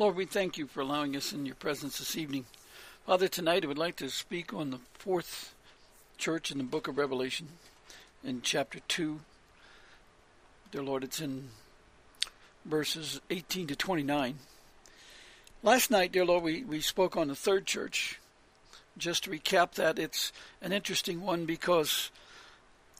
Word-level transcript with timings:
Lord, 0.00 0.16
we 0.16 0.24
thank 0.24 0.56
you 0.56 0.66
for 0.66 0.80
allowing 0.80 1.14
us 1.14 1.30
in 1.30 1.44
your 1.44 1.56
presence 1.56 1.98
this 1.98 2.16
evening. 2.16 2.46
Father, 3.04 3.28
tonight 3.28 3.64
I 3.64 3.68
would 3.68 3.76
like 3.76 3.96
to 3.96 4.08
speak 4.08 4.54
on 4.54 4.70
the 4.70 4.80
fourth 4.94 5.54
church 6.16 6.50
in 6.50 6.56
the 6.56 6.64
book 6.64 6.88
of 6.88 6.96
Revelation 6.96 7.48
in 8.24 8.40
chapter 8.40 8.80
2. 8.88 9.20
Dear 10.72 10.82
Lord, 10.82 11.04
it's 11.04 11.20
in 11.20 11.50
verses 12.64 13.20
18 13.28 13.66
to 13.66 13.76
29. 13.76 14.38
Last 15.62 15.90
night, 15.90 16.12
dear 16.12 16.24
Lord, 16.24 16.44
we, 16.44 16.64
we 16.64 16.80
spoke 16.80 17.14
on 17.14 17.28
the 17.28 17.34
third 17.34 17.66
church. 17.66 18.18
Just 18.96 19.24
to 19.24 19.30
recap 19.30 19.72
that, 19.72 19.98
it's 19.98 20.32
an 20.62 20.72
interesting 20.72 21.20
one 21.20 21.44
because 21.44 22.10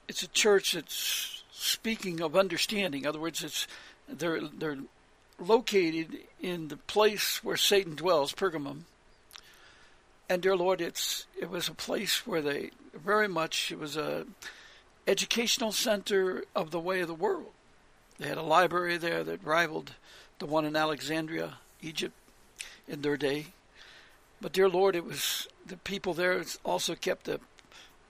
it's 0.06 0.22
a 0.22 0.28
church 0.28 0.74
that's 0.74 1.44
speaking 1.50 2.20
of 2.20 2.36
understanding. 2.36 3.04
In 3.04 3.08
other 3.08 3.20
words, 3.20 3.42
it's 3.42 3.66
they're 4.06 4.42
they're 4.42 4.76
located 5.40 6.18
in 6.40 6.68
the 6.68 6.76
place 6.76 7.42
where 7.42 7.56
Satan 7.56 7.96
dwells, 7.96 8.32
Pergamum. 8.32 8.82
And 10.28 10.42
dear 10.42 10.56
Lord, 10.56 10.80
it's 10.80 11.26
it 11.40 11.50
was 11.50 11.68
a 11.68 11.74
place 11.74 12.26
where 12.26 12.42
they 12.42 12.70
very 12.94 13.26
much 13.26 13.72
it 13.72 13.78
was 13.78 13.96
a 13.96 14.26
educational 15.06 15.72
center 15.72 16.44
of 16.54 16.70
the 16.70 16.78
way 16.78 17.00
of 17.00 17.08
the 17.08 17.14
world. 17.14 17.52
They 18.18 18.28
had 18.28 18.38
a 18.38 18.42
library 18.42 18.96
there 18.96 19.24
that 19.24 19.44
rivaled 19.44 19.94
the 20.38 20.46
one 20.46 20.64
in 20.64 20.76
Alexandria, 20.76 21.54
Egypt, 21.82 22.14
in 22.86 23.02
their 23.02 23.16
day. 23.16 23.46
But 24.40 24.52
dear 24.52 24.68
Lord, 24.68 24.94
it 24.94 25.04
was 25.04 25.48
the 25.66 25.76
people 25.78 26.14
there 26.14 26.42
also 26.64 26.94
kept 26.94 27.24
the 27.24 27.40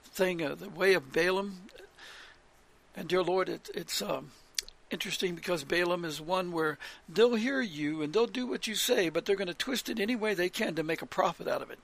thing, 0.03 0.43
uh, 0.43 0.55
the 0.55 0.69
way 0.69 0.93
of 0.93 1.11
Balaam. 1.11 1.61
And 2.95 3.07
dear 3.07 3.23
Lord, 3.23 3.49
it, 3.49 3.69
it's 3.73 4.01
um, 4.01 4.31
interesting 4.91 5.35
because 5.35 5.63
Balaam 5.63 6.05
is 6.05 6.21
one 6.21 6.51
where 6.51 6.77
they'll 7.07 7.35
hear 7.35 7.61
you 7.61 8.01
and 8.01 8.13
they'll 8.13 8.27
do 8.27 8.45
what 8.45 8.67
you 8.67 8.75
say, 8.75 9.09
but 9.09 9.25
they're 9.25 9.35
going 9.35 9.47
to 9.47 9.53
twist 9.53 9.89
it 9.89 9.99
any 9.99 10.15
way 10.15 10.33
they 10.33 10.49
can 10.49 10.75
to 10.75 10.83
make 10.83 11.01
a 11.01 11.07
profit 11.07 11.47
out 11.47 11.61
of 11.61 11.71
it 11.71 11.79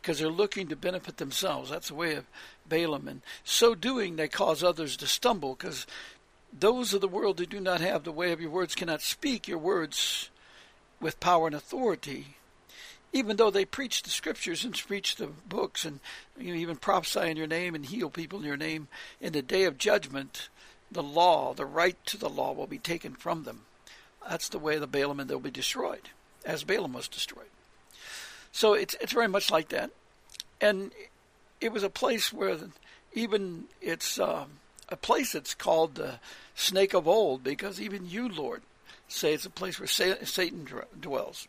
because 0.00 0.18
they're 0.18 0.28
looking 0.28 0.68
to 0.68 0.76
benefit 0.76 1.16
themselves. 1.16 1.70
That's 1.70 1.88
the 1.88 1.94
way 1.94 2.14
of 2.14 2.26
Balaam. 2.68 3.08
And 3.08 3.22
so 3.44 3.74
doing, 3.74 4.16
they 4.16 4.28
cause 4.28 4.62
others 4.62 4.96
to 4.98 5.06
stumble 5.06 5.54
because 5.54 5.86
those 6.52 6.94
of 6.94 7.00
the 7.00 7.08
world 7.08 7.38
who 7.38 7.46
do 7.46 7.60
not 7.60 7.80
have 7.80 8.04
the 8.04 8.12
way 8.12 8.32
of 8.32 8.40
your 8.40 8.50
words 8.50 8.74
cannot 8.74 9.02
speak 9.02 9.48
your 9.48 9.58
words 9.58 10.30
with 11.00 11.20
power 11.20 11.46
and 11.46 11.56
authority. 11.56 12.36
Even 13.12 13.36
though 13.36 13.50
they 13.50 13.64
preach 13.64 14.02
the 14.02 14.10
scriptures 14.10 14.64
and 14.64 14.76
preach 14.76 15.16
the 15.16 15.26
books 15.26 15.84
and 15.84 16.00
you 16.38 16.52
know, 16.52 16.58
even 16.58 16.76
prophesy 16.76 17.30
in 17.30 17.36
your 17.36 17.46
name 17.46 17.74
and 17.74 17.86
heal 17.86 18.10
people 18.10 18.38
in 18.38 18.44
your 18.44 18.56
name, 18.56 18.88
in 19.20 19.32
the 19.32 19.42
day 19.42 19.64
of 19.64 19.78
judgment, 19.78 20.48
the 20.90 21.02
law, 21.02 21.52
the 21.54 21.66
right 21.66 21.96
to 22.06 22.16
the 22.16 22.28
law, 22.28 22.52
will 22.52 22.66
be 22.66 22.78
taken 22.78 23.14
from 23.14 23.44
them. 23.44 23.62
That's 24.28 24.48
the 24.48 24.58
way 24.58 24.78
the 24.78 24.86
Balaam, 24.86 25.20
and 25.20 25.30
they'll 25.30 25.38
be 25.38 25.50
destroyed, 25.50 26.10
as 26.44 26.64
Balaam 26.64 26.92
was 26.92 27.08
destroyed. 27.08 27.46
So 28.52 28.74
it's 28.74 28.96
it's 29.00 29.12
very 29.12 29.28
much 29.28 29.50
like 29.50 29.68
that, 29.68 29.90
and 30.60 30.92
it 31.60 31.72
was 31.72 31.82
a 31.82 31.90
place 31.90 32.32
where 32.32 32.56
even 33.12 33.64
it's 33.80 34.18
uh, 34.18 34.46
a 34.88 34.96
place 34.96 35.32
that's 35.32 35.54
called 35.54 35.94
the 35.94 36.20
snake 36.54 36.94
of 36.94 37.06
old, 37.06 37.44
because 37.44 37.80
even 37.80 38.08
you, 38.08 38.28
Lord, 38.28 38.62
say 39.08 39.34
it's 39.34 39.46
a 39.46 39.50
place 39.50 39.78
where 39.78 39.86
Satan 39.86 40.68
dwells. 41.00 41.48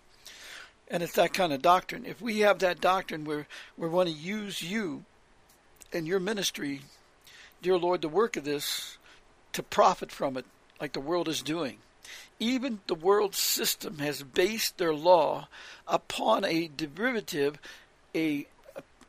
And 0.90 1.04
it's 1.04 1.14
that 1.14 1.34
kind 1.34 1.52
of 1.52 1.62
doctrine. 1.62 2.06
If 2.06 2.22
we 2.22 2.40
have 2.40 2.60
that 2.60 2.80
doctrine 2.80 3.26
where 3.26 3.46
we 3.78 3.90
want 3.90 4.08
to 4.08 4.16
use 4.16 4.62
you 4.62 5.04
and 5.92 6.08
your 6.08 6.22
ministry, 6.22 6.82
dear 7.62 7.78
Lord, 7.78 8.02
the 8.02 8.08
work 8.08 8.38
of 8.38 8.46
this 8.46 8.98
to 9.58 9.64
profit 9.64 10.12
from 10.12 10.38
it 10.38 10.46
like 10.80 10.94
the 10.94 11.00
world 11.00 11.28
is 11.28 11.42
doing. 11.42 11.80
Even 12.40 12.80
the 12.86 12.94
world 12.94 13.34
system 13.34 13.98
has 13.98 14.22
based 14.22 14.78
their 14.78 14.94
law 14.94 15.48
upon 15.88 16.46
a 16.46 16.68
derivative, 16.68 17.58
a 18.14 18.46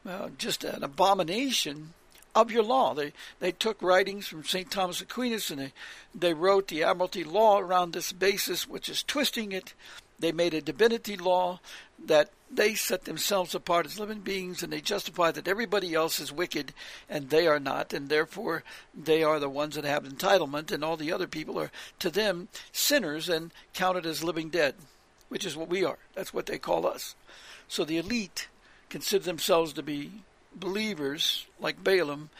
uh, 0.06 0.30
just 0.38 0.64
an 0.64 0.82
abomination 0.82 1.92
of 2.34 2.50
your 2.50 2.62
law. 2.62 2.94
They 2.94 3.12
they 3.40 3.52
took 3.52 3.82
writings 3.82 4.26
from 4.26 4.42
St. 4.42 4.70
Thomas 4.70 5.02
Aquinas 5.02 5.50
and 5.50 5.60
they, 5.60 5.72
they 6.14 6.32
wrote 6.32 6.68
the 6.68 6.82
Admiralty 6.82 7.24
law 7.24 7.58
around 7.58 7.92
this 7.92 8.10
basis, 8.10 8.66
which 8.66 8.88
is 8.88 9.02
twisting 9.02 9.52
it. 9.52 9.74
They 10.18 10.32
made 10.32 10.54
a 10.54 10.62
divinity 10.62 11.18
law 11.18 11.60
that 12.06 12.30
they 12.50 12.74
set 12.74 13.04
themselves 13.04 13.54
apart 13.54 13.86
as 13.86 14.00
living 14.00 14.20
beings 14.20 14.62
and 14.62 14.72
they 14.72 14.80
justify 14.80 15.30
that 15.30 15.48
everybody 15.48 15.94
else 15.94 16.18
is 16.18 16.32
wicked 16.32 16.72
and 17.08 17.28
they 17.28 17.46
are 17.46 17.60
not, 17.60 17.92
and 17.92 18.08
therefore 18.08 18.64
they 18.94 19.22
are 19.22 19.38
the 19.38 19.48
ones 19.48 19.74
that 19.74 19.84
have 19.84 20.04
entitlement, 20.04 20.72
and 20.72 20.82
all 20.82 20.96
the 20.96 21.12
other 21.12 21.26
people 21.26 21.58
are, 21.58 21.70
to 21.98 22.10
them, 22.10 22.48
sinners 22.72 23.28
and 23.28 23.52
counted 23.74 24.06
as 24.06 24.24
living 24.24 24.48
dead, 24.48 24.74
which 25.28 25.44
is 25.44 25.56
what 25.56 25.68
we 25.68 25.84
are. 25.84 25.98
That's 26.14 26.32
what 26.32 26.46
they 26.46 26.58
call 26.58 26.86
us. 26.86 27.14
So 27.68 27.84
the 27.84 27.98
elite 27.98 28.48
consider 28.88 29.24
themselves 29.24 29.74
to 29.74 29.82
be 29.82 30.10
believers 30.54 31.46
like 31.60 31.84
Balaam, 31.84 32.30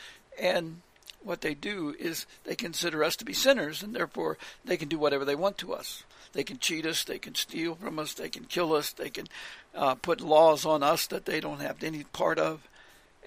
and 0.41 0.81
what 1.23 1.41
they 1.41 1.55
do 1.55 1.95
is 1.99 2.27
they 2.45 2.55
consider 2.55 3.05
us 3.05 3.17
to 3.17 3.25
be 3.25 3.33
sinners, 3.35 3.83
and 3.83 3.95
therefore 3.95 4.39
they 4.65 4.77
can 4.77 4.89
do 4.89 4.99
whatever 4.99 5.25
they 5.25 5.35
want 5.35 5.59
to 5.59 5.75
us. 5.75 6.05
They 6.33 6.45
can 6.45 6.59
cheat 6.59 6.87
us, 6.87 7.05
they 7.05 7.19
can 7.19 7.35
steal 7.35 7.75
from 7.75 7.99
us, 7.99 8.15
they 8.15 8.29
can 8.29 8.45
kill 8.45 8.75
us, 8.75 8.93
they 8.93 9.11
can 9.11 9.27
uh, 9.75 9.95
put 9.95 10.21
laws 10.21 10.65
on 10.65 10.83
us 10.83 11.07
that 11.09 11.25
they 11.25 11.41
don't 11.41 11.61
have 11.61 11.83
any 11.83 12.05
part 12.05 12.39
of, 12.39 12.69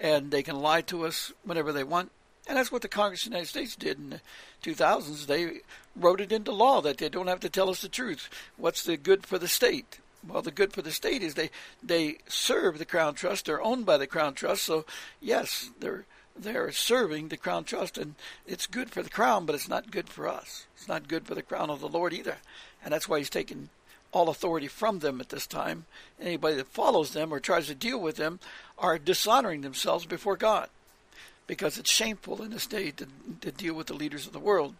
and 0.00 0.30
they 0.30 0.42
can 0.42 0.60
lie 0.60 0.82
to 0.82 1.04
us 1.06 1.32
whenever 1.44 1.72
they 1.72 1.84
want. 1.84 2.10
And 2.48 2.58
that's 2.58 2.72
what 2.72 2.82
the 2.82 2.88
Congress 2.88 3.24
of 3.24 3.30
the 3.30 3.36
United 3.36 3.48
States 3.48 3.76
did 3.76 3.98
in 3.98 4.10
the 4.10 4.20
2000s. 4.62 5.26
They 5.26 5.60
wrote 5.94 6.20
it 6.20 6.32
into 6.32 6.50
law 6.50 6.80
that 6.80 6.98
they 6.98 7.08
don't 7.08 7.28
have 7.28 7.40
to 7.40 7.48
tell 7.48 7.70
us 7.70 7.82
the 7.82 7.88
truth. 7.88 8.28
What's 8.56 8.82
the 8.82 8.96
good 8.96 9.24
for 9.24 9.38
the 9.38 9.48
state? 9.48 10.00
Well, 10.26 10.42
the 10.42 10.50
good 10.50 10.72
for 10.72 10.82
the 10.82 10.92
state 10.92 11.22
is 11.22 11.34
they 11.34 11.50
they 11.82 12.18
serve 12.28 12.78
the 12.78 12.84
Crown 12.84 13.14
Trust. 13.14 13.46
They're 13.46 13.62
owned 13.62 13.86
by 13.86 13.96
the 13.96 14.06
Crown 14.06 14.34
Trust, 14.34 14.62
so 14.62 14.84
yes, 15.20 15.70
they're 15.80 16.04
they're 16.36 16.72
serving 16.72 17.28
the 17.28 17.36
Crown 17.36 17.64
Trust, 17.64 17.98
and 17.98 18.14
it's 18.46 18.66
good 18.66 18.90
for 18.90 19.02
the 19.02 19.10
Crown, 19.10 19.46
but 19.46 19.54
it's 19.54 19.68
not 19.68 19.90
good 19.90 20.08
for 20.08 20.28
us. 20.28 20.66
It's 20.76 20.88
not 20.88 21.08
good 21.08 21.26
for 21.26 21.34
the 21.34 21.42
Crown 21.42 21.70
of 21.70 21.80
the 21.80 21.88
Lord 21.88 22.12
either, 22.12 22.38
and 22.84 22.92
that's 22.92 23.08
why 23.08 23.18
He's 23.18 23.30
taken 23.30 23.68
all 24.12 24.28
authority 24.28 24.68
from 24.68 24.98
them 24.98 25.20
at 25.20 25.30
this 25.30 25.46
time. 25.46 25.86
Anybody 26.20 26.56
that 26.56 26.68
follows 26.68 27.12
them 27.12 27.32
or 27.32 27.40
tries 27.40 27.66
to 27.68 27.74
deal 27.74 28.00
with 28.00 28.16
them 28.16 28.40
are 28.78 28.98
dishonoring 28.98 29.62
themselves 29.62 30.06
before 30.06 30.36
God, 30.36 30.68
because 31.46 31.78
it's 31.78 31.90
shameful 31.90 32.42
in 32.42 32.50
this 32.50 32.66
day 32.66 32.90
to, 32.92 33.06
to 33.40 33.52
deal 33.52 33.74
with 33.74 33.86
the 33.86 33.94
leaders 33.94 34.26
of 34.26 34.32
the 34.32 34.38
world 34.38 34.74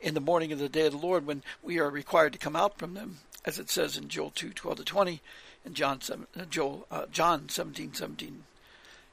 in 0.00 0.14
the 0.14 0.20
morning 0.20 0.52
of 0.52 0.58
the 0.58 0.68
day 0.68 0.86
of 0.86 0.92
the 0.92 0.98
Lord 0.98 1.26
when 1.26 1.42
we 1.62 1.78
are 1.78 1.88
required 1.88 2.32
to 2.32 2.38
come 2.38 2.56
out 2.56 2.78
from 2.78 2.94
them 2.94 3.18
as 3.44 3.58
it 3.58 3.70
says 3.70 3.96
in 3.96 4.08
Joel 4.08 4.30
2, 4.30 4.50
12 4.50 4.78
to 4.78 4.84
20, 4.84 5.20
and 5.64 5.74
John, 5.74 6.00
7, 6.00 6.26
uh, 6.38 6.44
Joel, 6.44 6.86
uh, 6.90 7.06
John 7.10 7.48
17, 7.48 7.94
17. 7.94 8.44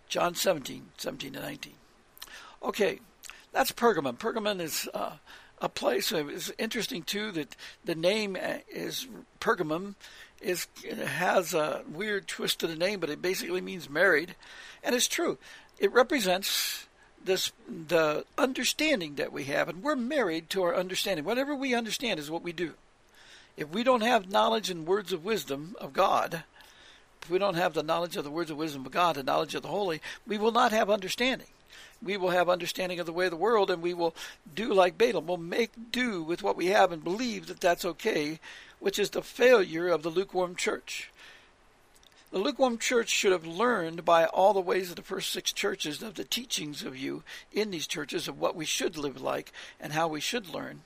John 0.09 0.34
17, 0.36 0.88
17 0.97 1.34
to 1.34 1.40
19. 1.40 1.74
Okay, 2.64 3.00
that's 3.53 3.72
Pergamum. 3.72 4.18
Pergamum 4.18 4.59
is 4.59 4.90
uh, 4.94 5.14
a 5.62 5.70
place. 5.70 6.12
It's 6.12 6.52
interesting 6.58 7.03
too 7.03 7.31
that 7.31 7.56
the 7.86 7.96
name 7.96 8.36
uh, 8.36 8.58
is 8.69 9.08
Pergamum 9.40 9.96
is 10.42 10.68
has 11.06 11.53
a 11.53 11.84
weird 11.90 12.28
twist 12.28 12.59
to 12.59 12.68
the 12.68 12.75
name, 12.75 13.00
but 13.00 13.09
it 13.09 13.22
basically 13.22 13.62
means 13.62 13.90
married, 13.90 14.36
and 14.84 14.96
it's 14.96 15.08
true. 15.08 15.38
It 15.78 15.94
represents 15.94 16.88
this 17.24 17.52
the 17.68 18.25
understanding 18.38 19.16
that 19.16 19.31
we 19.31 19.46
have, 19.46 19.69
and 19.69 19.84
we're 19.84 19.96
married 19.96 20.50
to 20.52 20.64
our 20.64 20.75
understanding. 20.75 21.25
Whatever 21.25 21.56
we 21.56 21.74
understand 21.74 22.19
is 22.19 22.31
what 22.31 22.44
we 22.44 22.52
do. 22.52 22.74
If 23.58 23.69
we 23.69 23.84
don't 23.84 24.02
have 24.02 24.31
knowledge 24.31 24.69
and 24.69 24.88
words 24.88 25.12
of 25.12 25.25
wisdom 25.25 25.75
of 25.80 25.94
God, 25.94 26.44
if 27.22 27.30
we 27.30 27.40
don't 27.40 27.56
have 27.56 27.74
the 27.74 27.84
knowledge 27.84 28.18
of 28.18 28.24
the 28.24 28.31
words 28.31 28.50
of 28.50 28.57
wisdom 28.57 28.85
of 28.85 28.91
God, 28.91 29.16
the 29.16 29.24
knowledge 29.24 29.56
of 29.56 29.62
the 29.62 29.68
holy, 29.68 30.02
we 30.25 30.38
will 30.38 30.52
not 30.52 30.72
have 30.72 30.90
understanding. 30.90 31.47
We 32.02 32.18
will 32.18 32.30
have 32.30 32.50
understanding 32.50 33.00
of 33.00 33.06
the 33.06 33.13
way 33.13 33.25
of 33.25 33.31
the 33.31 33.38
world, 33.38 33.69
and 33.69 33.81
we 33.81 33.94
will 33.94 34.16
do 34.53 34.74
like 34.74 34.97
Balaam. 34.97 35.28
We'll 35.28 35.38
make 35.38 35.91
do 35.91 36.24
with 36.24 36.41
what 36.41 36.56
we 36.56 36.68
have 36.68 36.91
and 36.91 37.03
believe 37.03 37.47
that 37.47 37.59
that's 37.59 37.85
okay, 37.85 38.40
which 38.80 38.97
is 38.97 39.09
the 39.09 39.22
failure 39.22 39.90
of 39.90 40.02
the 40.02 40.09
lukewarm 40.09 40.56
church. 40.56 41.12
The 42.31 42.39
lukewarm 42.39 42.77
church 42.77 43.10
should 43.10 43.31
have 43.31 43.45
learned 43.45 44.06
by 44.06 44.25
all 44.25 44.54
the 44.54 44.62
ways 44.62 44.92
of 44.92 44.95
the 44.95 45.01
first 45.01 45.31
six 45.31 45.51
churches 45.51 46.01
of 46.01 46.13
the 46.13 46.24
teachings 46.24 46.83
of 46.83 46.95
you 46.95 47.24
in 47.51 47.71
these 47.71 47.88
churches 47.88 48.27
of 48.27 48.39
what 48.39 48.56
we 48.56 48.66
should 48.66 48.98
live 48.98 49.19
like 49.19 49.51
and 49.80 49.94
how 49.94 50.07
we 50.07 50.21
should 50.21 50.48
learn 50.48 50.81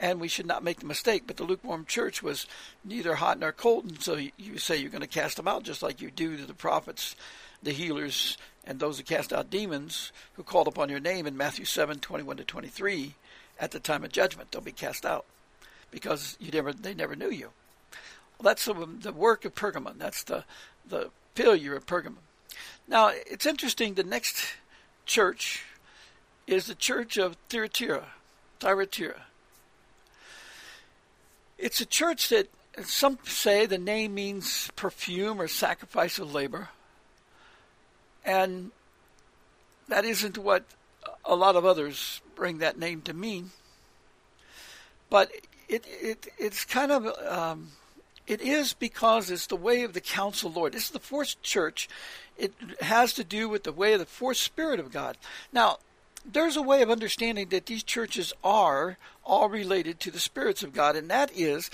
and 0.00 0.20
we 0.20 0.28
should 0.28 0.46
not 0.46 0.64
make 0.64 0.80
the 0.80 0.86
mistake. 0.86 1.24
But 1.26 1.36
the 1.36 1.44
lukewarm 1.44 1.84
church 1.86 2.22
was 2.22 2.46
neither 2.84 3.14
hot 3.16 3.38
nor 3.38 3.52
cold, 3.52 3.84
and 3.84 4.02
so 4.02 4.16
you 4.36 4.58
say 4.58 4.76
you're 4.76 4.90
going 4.90 5.00
to 5.00 5.06
cast 5.06 5.36
them 5.36 5.48
out 5.48 5.62
just 5.62 5.82
like 5.82 6.00
you 6.00 6.10
do 6.10 6.36
to 6.36 6.46
the 6.46 6.54
prophets, 6.54 7.16
the 7.62 7.72
healers, 7.72 8.36
and 8.66 8.78
those 8.78 8.98
who 8.98 9.04
cast 9.04 9.32
out 9.32 9.50
demons 9.50 10.12
who 10.34 10.42
called 10.42 10.68
upon 10.68 10.88
your 10.88 11.00
name 11.00 11.26
in 11.26 11.36
Matthew 11.36 11.64
7, 11.64 11.98
21 11.98 12.38
to 12.38 12.44
23 12.44 13.14
at 13.58 13.70
the 13.70 13.80
time 13.80 14.04
of 14.04 14.12
judgment. 14.12 14.50
They'll 14.50 14.60
be 14.60 14.72
cast 14.72 15.04
out 15.04 15.24
because 15.90 16.36
you 16.40 16.50
never, 16.50 16.72
they 16.72 16.94
never 16.94 17.14
knew 17.14 17.30
you. 17.30 17.50
Well, 18.38 18.44
that's 18.44 18.64
the, 18.64 18.74
the 18.74 19.12
work 19.12 19.44
of 19.44 19.54
Pergamon. 19.54 19.98
That's 19.98 20.24
the, 20.24 20.44
the 20.88 21.10
failure 21.34 21.76
of 21.76 21.86
Pergamon. 21.86 22.16
Now, 22.88 23.10
it's 23.14 23.46
interesting, 23.46 23.94
the 23.94 24.02
next 24.02 24.54
church 25.06 25.64
is 26.46 26.66
the 26.66 26.74
church 26.74 27.16
of 27.16 27.36
Thyatira. 27.48 28.06
Thyatira. 28.60 29.22
It's 31.64 31.80
a 31.80 31.86
church 31.86 32.28
that 32.28 32.50
some 32.82 33.18
say 33.24 33.64
the 33.64 33.78
name 33.78 34.12
means 34.12 34.70
perfume 34.76 35.40
or 35.40 35.48
sacrifice 35.48 36.18
of 36.18 36.34
labor. 36.34 36.68
And 38.22 38.70
that 39.88 40.04
isn't 40.04 40.36
what 40.36 40.66
a 41.24 41.34
lot 41.34 41.56
of 41.56 41.64
others 41.64 42.20
bring 42.34 42.58
that 42.58 42.78
name 42.78 43.00
to 43.00 43.14
mean. 43.14 43.52
But 45.08 45.30
it, 45.66 45.86
it 45.86 46.28
it's 46.36 46.66
kind 46.66 46.92
of 46.92 47.06
um, 47.26 47.68
it 48.26 48.42
is 48.42 48.74
because 48.74 49.30
it's 49.30 49.46
the 49.46 49.56
way 49.56 49.84
of 49.84 49.94
the 49.94 50.02
counsel 50.02 50.52
Lord. 50.52 50.74
This 50.74 50.84
is 50.84 50.90
the 50.90 50.98
fourth 50.98 51.40
church. 51.40 51.88
It 52.36 52.52
has 52.82 53.14
to 53.14 53.24
do 53.24 53.48
with 53.48 53.62
the 53.62 53.72
way 53.72 53.94
of 53.94 54.00
the 54.00 54.04
fourth 54.04 54.36
Spirit 54.36 54.80
of 54.80 54.92
God. 54.92 55.16
Now, 55.50 55.78
there's 56.24 56.56
a 56.56 56.62
way 56.62 56.82
of 56.82 56.90
understanding 56.90 57.48
that 57.50 57.66
these 57.66 57.82
churches 57.82 58.32
are 58.42 58.96
all 59.24 59.48
related 59.48 60.00
to 60.00 60.10
the 60.10 60.20
spirits 60.20 60.62
of 60.62 60.72
God, 60.72 60.96
and 60.96 61.10
that 61.10 61.30
is 61.34 61.70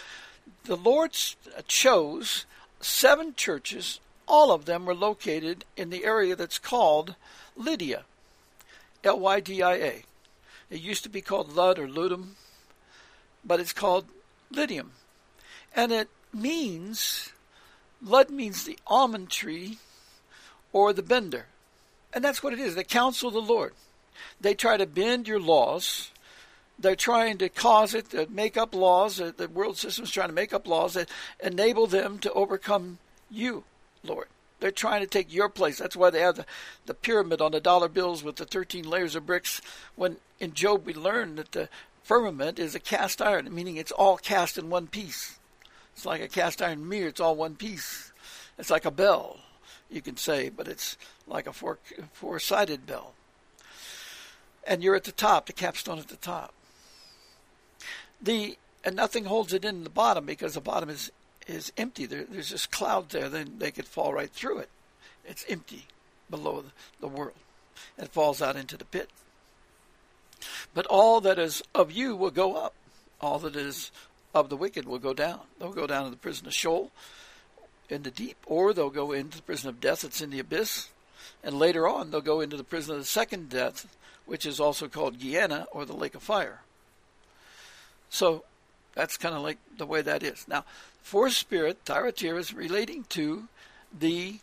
the 0.64 0.76
Lord 0.76 1.16
uh, 1.56 1.62
chose 1.66 2.46
seven 2.80 3.34
churches. 3.34 4.00
All 4.26 4.52
of 4.52 4.64
them 4.64 4.86
were 4.86 4.94
located 4.94 5.64
in 5.76 5.90
the 5.90 6.04
area 6.04 6.36
that's 6.36 6.58
called 6.58 7.14
Lydia, 7.56 8.04
L 9.04 9.18
Y 9.18 9.40
D 9.40 9.62
I 9.62 9.74
A. 9.74 10.02
It 10.70 10.80
used 10.80 11.02
to 11.02 11.08
be 11.08 11.20
called 11.20 11.54
Lud 11.54 11.78
or 11.78 11.88
Ludum, 11.88 12.34
but 13.44 13.60
it's 13.60 13.72
called 13.72 14.06
Lydium. 14.50 14.92
And 15.74 15.92
it 15.92 16.08
means, 16.32 17.32
Lud 18.02 18.30
means 18.30 18.64
the 18.64 18.78
almond 18.86 19.30
tree 19.30 19.78
or 20.72 20.92
the 20.92 21.02
bender. 21.02 21.46
And 22.12 22.24
that's 22.24 22.42
what 22.42 22.52
it 22.52 22.58
is, 22.58 22.74
the 22.74 22.84
counsel 22.84 23.28
of 23.28 23.34
the 23.34 23.40
Lord. 23.40 23.74
They 24.40 24.54
try 24.54 24.76
to 24.76 24.86
bend 24.86 25.28
your 25.28 25.40
laws. 25.40 26.10
They're 26.78 26.96
trying 26.96 27.38
to 27.38 27.48
cause 27.48 27.94
it 27.94 28.10
to 28.10 28.26
make 28.30 28.56
up 28.56 28.74
laws. 28.74 29.16
The 29.18 29.50
world 29.52 29.76
system 29.76 30.04
is 30.04 30.10
trying 30.10 30.28
to 30.28 30.34
make 30.34 30.52
up 30.52 30.66
laws 30.66 30.94
that 30.94 31.08
enable 31.42 31.86
them 31.86 32.18
to 32.20 32.32
overcome 32.32 32.98
you, 33.30 33.64
Lord. 34.02 34.28
They're 34.60 34.70
trying 34.70 35.00
to 35.00 35.06
take 35.06 35.32
your 35.32 35.48
place. 35.48 35.78
That's 35.78 35.96
why 35.96 36.10
they 36.10 36.20
have 36.20 36.36
the, 36.36 36.46
the 36.86 36.94
pyramid 36.94 37.40
on 37.40 37.52
the 37.52 37.60
dollar 37.60 37.88
bills 37.88 38.22
with 38.22 38.36
the 38.36 38.44
13 38.44 38.88
layers 38.88 39.14
of 39.14 39.26
bricks. 39.26 39.60
When 39.96 40.16
in 40.38 40.52
Job 40.52 40.86
we 40.86 40.94
learn 40.94 41.36
that 41.36 41.52
the 41.52 41.68
firmament 42.02 42.58
is 42.58 42.74
a 42.74 42.80
cast 42.80 43.22
iron, 43.22 43.52
meaning 43.54 43.76
it's 43.76 43.92
all 43.92 44.18
cast 44.18 44.58
in 44.58 44.68
one 44.68 44.86
piece. 44.86 45.38
It's 45.94 46.04
like 46.04 46.20
a 46.20 46.28
cast 46.28 46.62
iron 46.62 46.88
mirror, 46.88 47.08
it's 47.08 47.20
all 47.20 47.36
one 47.36 47.56
piece. 47.56 48.12
It's 48.58 48.70
like 48.70 48.84
a 48.84 48.90
bell, 48.90 49.38
you 49.90 50.02
can 50.02 50.16
say, 50.16 50.50
but 50.50 50.68
it's 50.68 50.96
like 51.26 51.46
a 51.46 51.52
four 51.52 51.78
four 52.12 52.38
sided 52.38 52.86
bell. 52.86 53.14
And 54.66 54.82
you're 54.82 54.94
at 54.94 55.04
the 55.04 55.12
top, 55.12 55.46
the 55.46 55.52
capstone 55.52 55.98
at 55.98 56.08
the 56.08 56.16
top. 56.16 56.52
The 58.20 58.56
and 58.84 58.96
nothing 58.96 59.26
holds 59.26 59.52
it 59.52 59.64
in 59.64 59.84
the 59.84 59.90
bottom 59.90 60.24
because 60.24 60.54
the 60.54 60.60
bottom 60.60 60.88
is 60.88 61.10
is 61.46 61.72
empty. 61.76 62.06
There, 62.06 62.24
there's 62.24 62.50
just 62.50 62.70
cloud 62.70 63.10
there, 63.10 63.28
then 63.28 63.54
they 63.58 63.70
could 63.70 63.86
fall 63.86 64.12
right 64.12 64.30
through 64.30 64.58
it. 64.58 64.68
It's 65.24 65.44
empty 65.48 65.86
below 66.28 66.62
the, 66.62 66.70
the 67.00 67.08
world. 67.08 67.34
It 67.98 68.08
falls 68.08 68.40
out 68.40 68.56
into 68.56 68.76
the 68.76 68.84
pit. 68.84 69.10
But 70.74 70.86
all 70.86 71.20
that 71.20 71.38
is 71.38 71.62
of 71.74 71.90
you 71.90 72.16
will 72.16 72.30
go 72.30 72.56
up. 72.56 72.74
All 73.20 73.38
that 73.40 73.56
is 73.56 73.90
of 74.34 74.48
the 74.48 74.56
wicked 74.56 74.86
will 74.86 74.98
go 74.98 75.12
down. 75.12 75.40
They'll 75.58 75.72
go 75.72 75.86
down 75.86 76.04
to 76.04 76.10
the 76.10 76.16
prison 76.16 76.46
of 76.46 76.54
Sheol 76.54 76.90
in 77.88 78.02
the 78.02 78.10
deep, 78.10 78.36
or 78.46 78.72
they'll 78.72 78.90
go 78.90 79.12
into 79.12 79.38
the 79.38 79.42
prison 79.42 79.68
of 79.68 79.80
death 79.80 80.02
that's 80.02 80.22
in 80.22 80.30
the 80.30 80.38
abyss. 80.38 80.88
And 81.42 81.58
later 81.58 81.88
on, 81.88 82.10
they'll 82.10 82.20
go 82.20 82.40
into 82.40 82.56
the 82.56 82.64
prison 82.64 82.94
of 82.94 83.00
the 83.00 83.06
second 83.06 83.48
death, 83.48 83.96
which 84.26 84.46
is 84.46 84.60
also 84.60 84.88
called 84.88 85.18
Gehenna 85.18 85.66
or 85.72 85.84
the 85.84 85.96
lake 85.96 86.14
of 86.14 86.22
fire. 86.22 86.60
So 88.08 88.44
that's 88.94 89.16
kind 89.16 89.34
of 89.34 89.42
like 89.42 89.58
the 89.76 89.86
way 89.86 90.02
that 90.02 90.22
is. 90.22 90.46
Now, 90.48 90.64
fourth 91.02 91.34
spirit, 91.34 91.78
Thyatira, 91.84 92.38
is 92.38 92.52
relating 92.52 93.04
to 93.10 93.48
the 93.96 94.40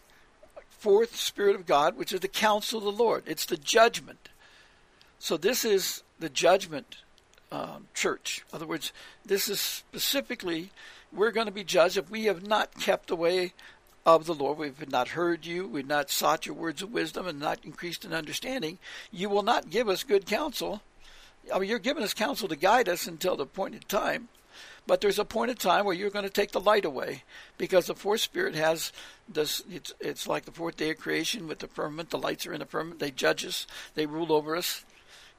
fourth 0.70 1.16
spirit 1.16 1.56
of 1.56 1.66
God, 1.66 1.98
which 1.98 2.14
is 2.14 2.22
the 2.22 2.28
counsel 2.28 2.80
of 2.80 2.86
the 2.86 3.04
Lord. 3.04 3.24
It's 3.26 3.46
the 3.46 3.58
judgment. 3.58 4.30
So 5.20 5.38
this 5.38 5.66
is 5.66 6.04
the 6.20 6.30
judgment 6.30 6.98
um, 7.52 7.88
church. 7.94 8.46
In 8.50 8.56
other 8.56 8.68
words, 8.68 8.92
this 9.26 9.50
is 9.50 9.60
specifically, 9.60 10.72
we're 11.12 11.32
going 11.32 11.48
to 11.48 11.54
be 11.54 11.64
judged 11.64 11.98
if 11.98 12.10
we 12.10 12.26
have 12.26 12.46
not 12.46 12.80
kept 12.80 13.08
the 13.08 13.16
way 13.16 13.54
of 14.08 14.26
the 14.26 14.34
Lord. 14.34 14.58
We've 14.58 14.90
not 14.90 15.10
heard 15.10 15.46
you. 15.46 15.68
We've 15.68 15.86
not 15.86 16.10
sought 16.10 16.46
your 16.46 16.56
words 16.56 16.82
of 16.82 16.94
wisdom 16.94 17.28
and 17.28 17.42
not 17.42 17.60
increased 17.66 18.06
in 18.06 18.14
understanding. 18.14 18.80
You 19.12 19.28
will 19.28 19.44
not 19.44 19.70
give 19.70 19.90
us 19.90 20.04
good 20.04 20.26
counsel. 20.26 20.82
I 21.54 21.60
mean, 21.60 21.70
you're 21.70 21.78
giving 21.78 22.04
us 22.04 22.14
counsel 22.14 22.48
to 22.48 22.56
guide 22.56 22.88
us 22.88 23.06
until 23.06 23.36
the 23.36 23.44
appointed 23.44 23.90
time. 23.90 24.30
But 24.88 25.02
there's 25.02 25.20
a 25.20 25.26
point 25.26 25.52
in 25.52 25.58
time 25.58 25.84
where 25.84 25.94
you're 25.94 26.10
going 26.10 26.24
to 26.24 26.32
take 26.32 26.54
the 26.54 26.62
light 26.62 26.86
away 26.86 27.24
because 27.58 27.88
the 27.88 27.96
fourth 27.96 28.22
spirit 28.22 28.56
has 28.56 28.94
this. 29.28 29.62
It's, 29.70 29.94
it's 30.00 30.26
like 30.26 30.46
the 30.46 30.52
fourth 30.52 30.78
day 30.78 30.92
of 30.92 31.00
creation 31.00 31.46
with 31.46 31.60
the 31.60 31.68
firmament. 31.68 32.10
The 32.10 32.18
lights 32.18 32.48
are 32.48 32.54
in 32.54 32.60
the 32.60 32.66
firmament. 32.66 33.02
They 33.02 33.12
judge 33.12 33.46
us. 33.46 33.68
They 33.96 34.06
rule 34.06 34.32
over 34.32 34.56
us. 34.56 34.86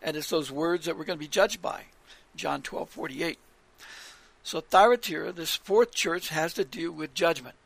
And 0.03 0.15
it's 0.15 0.29
those 0.29 0.53
words 0.53 0.85
that 0.85 0.99
we're 0.99 1.07
going 1.07 1.19
to 1.19 1.25
be 1.25 1.27
judged 1.27 1.63
by. 1.63 1.85
John 2.37 2.61
12:48. 2.61 3.39
So 4.43 4.61
Thyatira, 4.61 5.33
this 5.33 5.57
fourth 5.57 5.95
church, 5.95 6.29
has 6.29 6.53
to 6.55 6.65
do 6.65 6.93
with 6.93 7.15
judgment. 7.15 7.57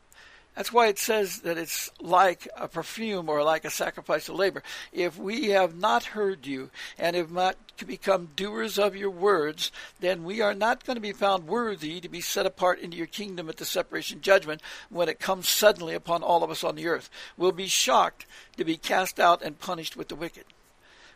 That's 0.55 0.71
why 0.71 0.87
it 0.87 0.99
says 0.99 1.39
that 1.39 1.57
it's 1.57 1.89
like 1.99 2.47
a 2.55 2.67
perfume 2.67 3.27
or 3.27 3.43
like 3.43 3.65
a 3.65 3.71
sacrifice 3.71 4.29
of 4.29 4.35
labor. 4.35 4.61
If 4.91 5.17
we 5.17 5.49
have 5.49 5.75
not 5.75 6.03
heard 6.03 6.45
you 6.45 6.69
and 6.99 7.15
have 7.15 7.31
not 7.31 7.57
become 7.87 8.29
doers 8.35 8.77
of 8.77 8.95
your 8.95 9.09
words, 9.09 9.71
then 9.99 10.23
we 10.23 10.41
are 10.41 10.53
not 10.53 10.85
going 10.85 10.95
to 10.95 11.01
be 11.01 11.11
found 11.11 11.47
worthy 11.47 11.99
to 11.99 12.07
be 12.07 12.21
set 12.21 12.45
apart 12.45 12.79
into 12.79 12.97
your 12.97 13.07
kingdom 13.07 13.49
at 13.49 13.57
the 13.57 13.65
separation 13.65 14.21
judgment 14.21 14.61
when 14.89 15.09
it 15.09 15.19
comes 15.19 15.49
suddenly 15.49 15.95
upon 15.95 16.21
all 16.21 16.43
of 16.43 16.51
us 16.51 16.63
on 16.63 16.75
the 16.75 16.87
earth. 16.87 17.09
We'll 17.35 17.51
be 17.51 17.67
shocked 17.67 18.27
to 18.57 18.63
be 18.63 18.77
cast 18.77 19.19
out 19.19 19.41
and 19.41 19.59
punished 19.59 19.97
with 19.97 20.09
the 20.09 20.15
wicked. 20.15 20.45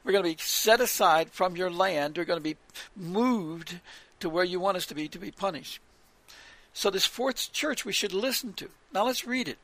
We're 0.03 0.13
going 0.13 0.23
to 0.23 0.31
be 0.31 0.41
set 0.41 0.81
aside 0.81 1.29
from 1.29 1.55
your 1.55 1.69
land. 1.69 2.17
We're 2.17 2.25
going 2.25 2.39
to 2.39 2.55
be 2.55 2.57
moved 2.95 3.79
to 4.19 4.29
where 4.29 4.43
you 4.43 4.59
want 4.59 4.77
us 4.77 4.87
to 4.87 4.95
be 4.95 5.07
to 5.09 5.19
be 5.19 5.31
punished. 5.31 5.79
So, 6.77 6.91
this 6.91 7.07
fourth 7.07 7.51
church 7.51 7.85
we 7.85 7.91
should 7.91 8.13
listen 8.13 8.53
to. 8.53 8.69
Now, 8.93 9.05
let's 9.07 9.25
read 9.25 9.47
it. 9.47 9.57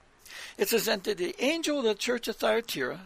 It 0.57 0.69
says, 0.69 0.87
And 0.87 1.03
to 1.03 1.13
the 1.13 1.35
angel 1.37 1.77
of 1.77 1.83
the 1.83 1.93
church 1.93 2.27
of 2.27 2.37
Thyatira, 2.37 3.01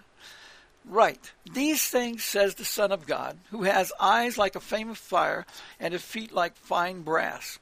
write, 0.86 1.34
These 1.52 1.86
things 1.90 2.24
says 2.24 2.56
the 2.56 2.64
Son 2.64 2.94
of 2.94 3.06
God, 3.06 3.38
who 3.52 3.64
has 3.64 3.92
eyes 4.00 4.38
like 4.38 4.56
a 4.56 4.62
flame 4.62 4.90
of 4.90 4.98
fire 4.98 5.46
and 5.78 5.92
his 5.92 6.04
feet 6.04 6.32
like 6.32 6.56
fine 6.56 7.02
brass. 7.02 7.60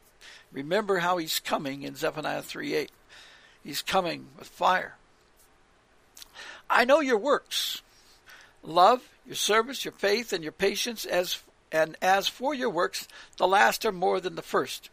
Remember 0.51 0.99
how 0.99 1.17
he's 1.17 1.39
coming 1.39 1.81
in 1.81 1.95
Zephaniah 1.95 2.43
3 2.43 2.75
8. 2.75 2.91
He's 3.63 3.81
coming 3.81 4.27
with 4.37 4.47
fire. 4.47 4.97
I 6.69 6.85
know 6.85 6.99
your 6.99 7.17
works 7.17 7.81
love, 8.61 9.01
your 9.25 9.33
service, 9.33 9.83
your 9.83 9.93
faith, 9.93 10.31
and 10.31 10.43
your 10.43 10.53
patience, 10.53 11.05
as 11.05 11.41
and 11.71 11.97
as 12.03 12.27
for 12.27 12.53
your 12.53 12.69
works, 12.69 13.07
the 13.37 13.47
last 13.47 13.83
are 13.83 13.91
more 13.91 14.19
than 14.19 14.35
the 14.35 14.43
first. 14.43 14.91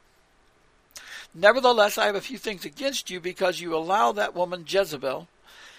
Nevertheless, 1.35 1.97
I 1.97 2.07
have 2.07 2.15
a 2.15 2.21
few 2.21 2.37
things 2.37 2.65
against 2.65 3.09
you 3.09 3.19
because 3.19 3.61
you 3.61 3.75
allow 3.75 4.13
that 4.13 4.35
woman 4.35 4.65
Jezebel, 4.69 5.29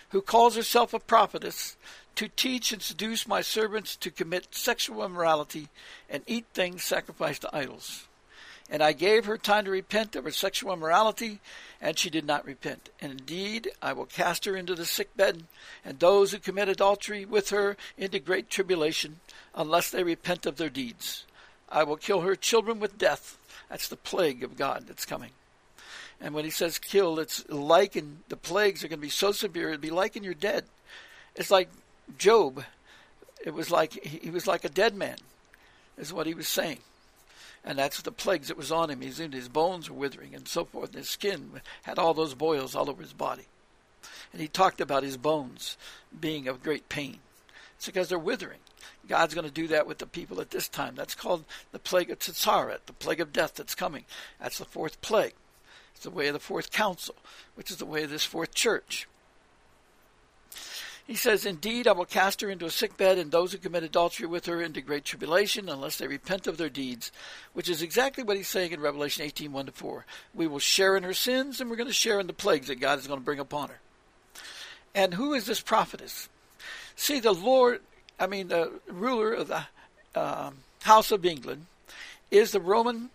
who 0.10 0.22
calls 0.22 0.56
herself 0.56 0.94
a 0.94 1.00
prophetess, 1.00 1.78
to 2.16 2.28
teach 2.28 2.72
and 2.72 2.82
seduce 2.82 3.28
my 3.28 3.42
servants 3.42 3.96
to 3.98 4.12
commit 4.12 4.48
sexual 4.56 5.04
immorality 5.04 5.70
and 6.10 6.24
eat 6.28 6.46
things 6.54 6.84
sacrificed 6.84 7.42
to 7.42 7.56
idols. 7.56 8.08
And 8.70 8.82
I 8.82 8.94
gave 8.94 9.26
her 9.26 9.38
time 9.38 9.66
to 9.66 9.72
repent 9.72 10.16
of 10.16 10.24
her 10.24 10.32
sexual 10.32 10.74
immorality, 10.74 11.40
and 11.82 12.00
she 12.00 12.10
did 12.10 12.26
not 12.26 12.46
repent. 12.46 12.90
And 13.00 13.12
indeed, 13.12 13.70
I 13.82 13.94
will 13.94 14.06
cast 14.06 14.46
her 14.46 14.56
into 14.56 14.74
the 14.74 14.86
sick 14.86 15.16
bed, 15.16 15.44
and 15.86 16.00
those 16.00 16.32
who 16.32 16.40
commit 16.40 16.70
adultery 16.70 17.26
with 17.26 17.50
her 17.50 17.78
into 17.98 18.20
great 18.20 18.50
tribulation, 18.50 19.20
unless 19.54 19.92
they 19.92 20.04
repent 20.04 20.46
of 20.46 20.58
their 20.58 20.70
deeds. 20.70 21.26
I 21.70 21.84
will 21.84 21.98
kill 21.98 22.22
her 22.22 22.36
children 22.36 22.80
with 22.80 22.98
death. 22.98 23.38
That's 23.70 23.88
the 23.88 23.96
plague 23.96 24.44
of 24.44 24.58
God 24.58 24.86
that's 24.88 25.06
coming. 25.06 25.32
And 26.24 26.34
when 26.34 26.46
he 26.46 26.50
says 26.50 26.80
kill, 26.80 27.20
it's 27.20 27.48
like 27.50 27.96
in 27.96 28.20
the 28.30 28.38
plagues 28.38 28.84
are 28.84 28.88
going 28.88 29.00
to 29.00 29.06
be 29.06 29.10
so 29.10 29.32
severe, 29.32 29.70
it'd 29.70 29.82
be 29.82 29.92
like 29.92 30.16
in 30.16 30.24
you're 30.24 30.34
dead. 30.34 30.64
It's 31.36 31.52
like 31.52 31.70
Job. 32.18 32.64
It 33.46 33.54
was 33.54 33.70
like 33.70 33.94
he 34.04 34.32
was 34.32 34.48
like 34.48 34.66
a 34.66 34.70
dead 34.70 34.96
man, 34.96 35.18
is 35.98 36.12
what 36.12 36.26
he 36.26 36.34
was 36.34 36.48
saying 36.48 36.80
and 37.66 37.80
that's 37.80 38.02
the 38.02 38.12
plagues 38.12 38.50
that 38.50 38.58
was 38.58 38.72
on 38.72 38.90
him. 38.90 39.02
His, 39.02 39.18
his 39.18 39.48
bones 39.48 39.90
were 39.90 39.96
withering 39.96 40.36
and 40.36 40.48
so 40.48 40.66
forth. 40.66 40.90
And 40.90 40.98
his 40.98 41.10
skin 41.10 41.62
had 41.84 41.98
all 41.98 42.14
those 42.14 42.34
boils 42.34 42.76
all 42.76 42.90
over 42.90 43.02
his 43.02 43.14
body. 43.14 43.46
And 44.32 44.42
he 44.42 44.48
talked 44.48 44.82
about 44.82 45.04
his 45.04 45.18
bones 45.18 45.78
being 46.20 46.48
of 46.48 46.64
great 46.64 46.90
pain. 46.90 47.20
It's 47.78 47.86
because 47.86 48.10
they're 48.10 48.20
withering. 48.20 48.60
God's 49.08 49.34
going 49.34 49.48
to 49.48 49.54
do 49.54 49.68
that 49.68 49.88
with 49.88 50.00
the 50.00 50.06
people 50.06 50.42
at 50.42 50.52
this 50.52 50.68
time. 50.68 50.96
That's 50.96 51.16
called 51.16 51.46
the 51.72 51.80
plague 51.80 52.10
of 52.10 52.20
Tzitzaret, 52.20 52.80
the 52.86 52.94
plague 52.94 53.22
of 53.22 53.34
death 53.34 53.56
that's 53.56 53.76
coming. 53.76 54.06
That's 54.42 54.58
the 54.58 54.66
fourth 54.66 55.02
plague. 55.02 55.34
It's 55.96 56.04
the 56.04 56.10
way 56.10 56.28
of 56.28 56.34
the 56.34 56.40
fourth 56.40 56.72
counsel, 56.72 57.16
which 57.56 57.72
is 57.72 57.78
the 57.78 57.86
way 57.86 58.04
of 58.04 58.10
this 58.10 58.26
fourth 58.26 58.54
church. 58.54 59.08
He 61.06 61.16
says, 61.16 61.46
Indeed, 61.46 61.88
I 61.88 61.92
will 61.92 62.06
cast 62.06 62.40
her 62.42 62.50
into 62.50 62.66
a 62.66 62.72
sick 62.72 62.96
bed, 62.96 63.18
and 63.18 63.30
those 63.30 63.52
who 63.52 63.58
commit 63.58 63.84
adultery 63.84 64.26
with 64.26 64.46
her 64.46 64.62
into 64.62 64.80
great 64.80 65.04
tribulation, 65.04 65.68
unless 65.68 65.98
they 65.98 66.08
repent 66.08 66.48
of 66.48 66.58
their 66.58 66.70
deeds. 66.70 67.12
Which 67.54 67.68
is 67.68 67.82
exactly 67.82 68.24
what 68.24 68.38
he's 68.38 68.48
saying 68.48 68.72
in 68.72 68.80
Revelation 68.80 69.26
18 69.26 69.52
1 69.52 69.66
to 69.66 69.72
4. 69.74 70.06
We 70.34 70.48
will 70.48 70.60
share 70.60 70.96
in 70.96 71.04
her 71.04 71.14
sins, 71.14 71.60
and 71.60 71.70
we're 71.70 71.76
going 71.76 71.88
to 71.88 71.94
share 71.94 72.20
in 72.22 72.28
the 72.28 72.34
plagues 72.34 72.68
that 72.68 72.80
God 72.80 73.00
is 73.00 73.08
going 73.08 73.20
to 73.20 73.26
bring 73.26 73.40
upon 73.40 73.70
her. 73.70 73.80
And 74.96 75.16
who 75.16 75.34
is 75.34 75.46
this 75.46 75.60
prophetess? 75.60 76.30
See, 76.96 77.20
the 77.20 77.34
Lord, 77.34 77.82
I 78.20 78.28
mean, 78.28 78.48
the 78.48 78.72
ruler 78.88 79.34
of 79.34 79.50
the 79.50 79.66
um, 80.16 80.60
House 80.84 81.12
of 81.12 81.26
England 81.26 81.66
is 82.32 82.52
the 82.52 82.62
Roman, 82.62 83.10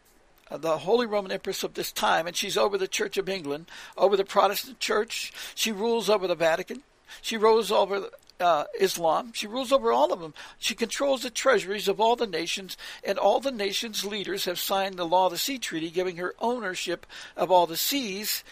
the 0.51 0.79
Holy 0.79 1.07
Roman 1.07 1.33
Empress 1.33 1.63
of 1.63 1.75
this 1.75 1.93
time, 1.93 2.27
and 2.27 2.37
she's 2.37 2.57
over 2.57 2.79
the 2.79 2.89
Church 2.89 3.17
of 3.17 3.29
England, 3.29 3.67
over 3.97 4.17
the 4.17 4.25
Protestant 4.25 4.81
Church. 4.81 5.33
She 5.55 5.73
rules 5.73 6.09
over 6.09 6.27
the 6.27 6.35
Vatican. 6.35 6.83
She 7.23 7.37
rules 7.37 7.71
over 7.71 8.09
uh, 8.41 8.65
Islam. 8.79 9.33
She 9.35 9.47
rules 9.47 9.73
over 9.73 9.93
all 9.93 10.13
of 10.13 10.21
them. 10.21 10.35
She 10.59 10.75
controls 10.75 11.23
the 11.23 11.31
treasuries 11.31 11.89
of 11.89 12.01
all 12.01 12.17
the 12.17 12.27
nations, 12.27 12.77
and 13.05 13.19
all 13.19 13.41
the 13.41 13.51
nations' 13.51 14.05
leaders 14.05 14.45
have 14.45 14.59
signed 14.59 14.97
the 14.97 15.07
Law 15.07 15.27
of 15.27 15.33
the 15.33 15.39
Sea 15.39 15.59
Treaty, 15.59 15.91
giving 15.91 16.17
her 16.17 16.35
ownership 16.39 17.07
of 17.37 17.51
all 17.51 17.67
the 17.67 17.77
seas 17.77 18.45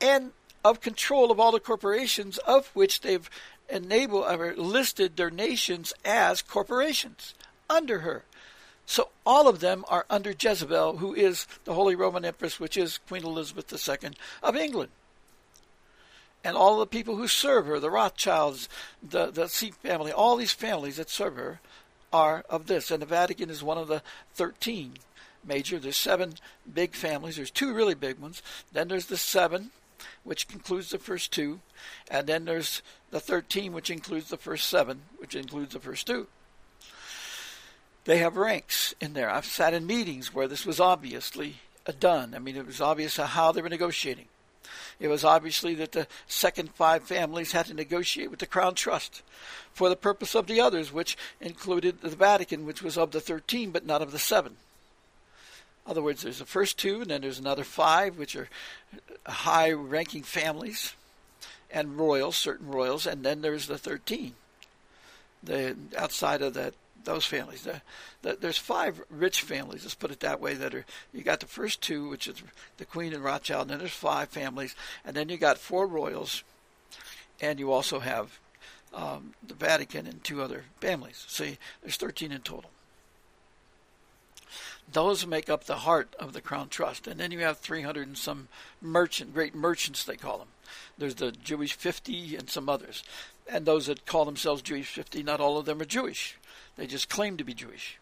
and 0.00 0.32
of 0.64 0.80
control 0.80 1.30
of 1.30 1.38
all 1.38 1.52
the 1.52 1.60
corporations, 1.60 2.38
of 2.38 2.68
which 2.68 3.00
they've 3.00 3.30
enabled 3.68 4.24
or 4.28 4.54
listed 4.56 5.16
their 5.16 5.30
nations 5.30 5.92
as 6.04 6.42
corporations 6.42 7.34
under 7.68 8.00
her. 8.00 8.24
So 8.88 9.10
all 9.26 9.48
of 9.48 9.60
them 9.60 9.84
are 9.88 10.06
under 10.08 10.34
Jezebel, 10.38 10.96
who 10.96 11.12
is 11.12 11.46
the 11.64 11.74
Holy 11.74 11.94
Roman 11.94 12.24
Empress, 12.24 12.58
which 12.58 12.76
is 12.76 12.96
Queen 12.96 13.22
Elizabeth 13.22 13.70
II 13.70 14.12
of 14.42 14.56
England 14.56 14.90
and 16.44 16.56
all 16.56 16.78
the 16.78 16.86
people 16.86 17.16
who 17.16 17.28
serve 17.28 17.66
her, 17.66 17.78
the 17.78 17.90
Rothschilds, 17.90 18.68
the, 19.02 19.30
the 19.30 19.48
C 19.48 19.70
family, 19.70 20.12
all 20.12 20.36
these 20.36 20.52
families 20.52 20.96
that 20.96 21.10
serve 21.10 21.36
her 21.36 21.60
are 22.12 22.44
of 22.48 22.66
this. 22.66 22.90
And 22.90 23.02
the 23.02 23.06
Vatican 23.06 23.50
is 23.50 23.62
one 23.62 23.76
of 23.78 23.88
the 23.88 24.02
13 24.34 24.94
major. 25.44 25.78
There's 25.78 25.96
seven 25.96 26.34
big 26.72 26.94
families. 26.94 27.36
There's 27.36 27.50
two 27.50 27.74
really 27.74 27.94
big 27.94 28.18
ones. 28.18 28.42
Then 28.72 28.88
there's 28.88 29.06
the 29.06 29.16
seven, 29.16 29.72
which 30.24 30.48
concludes 30.48 30.90
the 30.90 30.98
first 30.98 31.32
two. 31.32 31.60
And 32.10 32.26
then 32.26 32.44
there's 32.44 32.82
the 33.10 33.20
13, 33.20 33.72
which 33.72 33.90
includes 33.90 34.30
the 34.30 34.36
first 34.36 34.68
seven, 34.68 35.02
which 35.18 35.34
includes 35.34 35.72
the 35.72 35.80
first 35.80 36.06
two. 36.06 36.28
They 38.08 38.20
have 38.20 38.38
ranks 38.38 38.94
in 39.02 39.12
there. 39.12 39.28
I've 39.28 39.44
sat 39.44 39.74
in 39.74 39.86
meetings 39.86 40.32
where 40.32 40.48
this 40.48 40.64
was 40.64 40.80
obviously 40.80 41.56
uh, 41.86 41.92
done. 42.00 42.32
I 42.34 42.38
mean, 42.38 42.56
it 42.56 42.66
was 42.66 42.80
obvious 42.80 43.18
how 43.18 43.52
they 43.52 43.60
were 43.60 43.68
negotiating. 43.68 44.24
It 44.98 45.08
was 45.08 45.24
obviously 45.24 45.74
that 45.74 45.92
the 45.92 46.06
second 46.26 46.70
five 46.70 47.02
families 47.02 47.52
had 47.52 47.66
to 47.66 47.74
negotiate 47.74 48.30
with 48.30 48.40
the 48.40 48.46
Crown 48.46 48.74
Trust 48.74 49.20
for 49.74 49.90
the 49.90 49.94
purpose 49.94 50.34
of 50.34 50.46
the 50.46 50.58
others, 50.58 50.90
which 50.90 51.18
included 51.38 52.00
the 52.00 52.08
Vatican, 52.08 52.64
which 52.64 52.80
was 52.80 52.96
of 52.96 53.10
the 53.10 53.20
13 53.20 53.72
but 53.72 53.84
not 53.84 54.00
of 54.00 54.10
the 54.10 54.18
seven. 54.18 54.56
In 55.84 55.90
other 55.90 56.02
words, 56.02 56.22
there's 56.22 56.38
the 56.38 56.46
first 56.46 56.78
two, 56.78 57.02
and 57.02 57.10
then 57.10 57.20
there's 57.20 57.38
another 57.38 57.62
five, 57.62 58.16
which 58.16 58.34
are 58.34 58.48
uh, 59.26 59.32
high 59.32 59.70
ranking 59.70 60.22
families 60.22 60.94
and 61.70 61.98
royals, 61.98 62.36
certain 62.36 62.68
royals, 62.68 63.06
and 63.06 63.22
then 63.22 63.42
there's 63.42 63.66
the 63.66 63.76
13. 63.76 64.32
The 65.42 65.76
outside 65.94 66.40
of 66.40 66.54
that 66.54 66.72
those 67.08 67.24
families. 67.24 67.62
The, 67.62 67.80
the, 68.20 68.36
there's 68.38 68.58
five 68.58 69.00
rich 69.08 69.40
families, 69.40 69.82
let's 69.82 69.94
put 69.94 70.10
it 70.10 70.20
that 70.20 70.40
way, 70.40 70.54
that 70.54 70.74
are, 70.74 70.84
you 71.12 71.22
got 71.22 71.40
the 71.40 71.46
first 71.46 71.80
two, 71.80 72.08
which 72.08 72.28
is 72.28 72.42
the 72.76 72.84
Queen 72.84 73.14
and 73.14 73.24
Rothschild, 73.24 73.62
and 73.62 73.70
then 73.70 73.78
there's 73.78 73.92
five 73.92 74.28
families, 74.28 74.76
and 75.06 75.16
then 75.16 75.30
you 75.30 75.38
got 75.38 75.56
four 75.56 75.86
royals, 75.86 76.44
and 77.40 77.58
you 77.58 77.72
also 77.72 78.00
have 78.00 78.38
um, 78.92 79.32
the 79.46 79.54
Vatican 79.54 80.06
and 80.06 80.22
two 80.22 80.42
other 80.42 80.64
families. 80.80 81.24
See, 81.28 81.56
there's 81.80 81.96
13 81.96 82.30
in 82.30 82.42
total. 82.42 82.70
Those 84.90 85.26
make 85.26 85.48
up 85.48 85.64
the 85.64 85.76
heart 85.76 86.14
of 86.18 86.32
the 86.32 86.40
Crown 86.40 86.68
Trust. 86.68 87.06
And 87.06 87.20
then 87.20 87.30
you 87.30 87.40
have 87.40 87.58
300 87.58 88.06
and 88.06 88.16
some 88.16 88.48
merchant, 88.80 89.34
great 89.34 89.54
merchants, 89.54 90.02
they 90.02 90.16
call 90.16 90.38
them. 90.38 90.48
There's 90.96 91.16
the 91.16 91.30
Jewish 91.30 91.74
50 91.74 92.36
and 92.36 92.48
some 92.48 92.70
others. 92.70 93.02
And 93.46 93.66
those 93.66 93.86
that 93.86 94.06
call 94.06 94.24
themselves 94.24 94.62
Jewish 94.62 94.88
50, 94.88 95.22
not 95.22 95.40
all 95.40 95.58
of 95.58 95.66
them 95.66 95.82
are 95.82 95.86
Jewish. 95.86 96.38
They 96.78 96.86
just 96.86 97.10
claim 97.10 97.36
to 97.36 97.44
be 97.44 97.52
Jewish. 97.52 97.98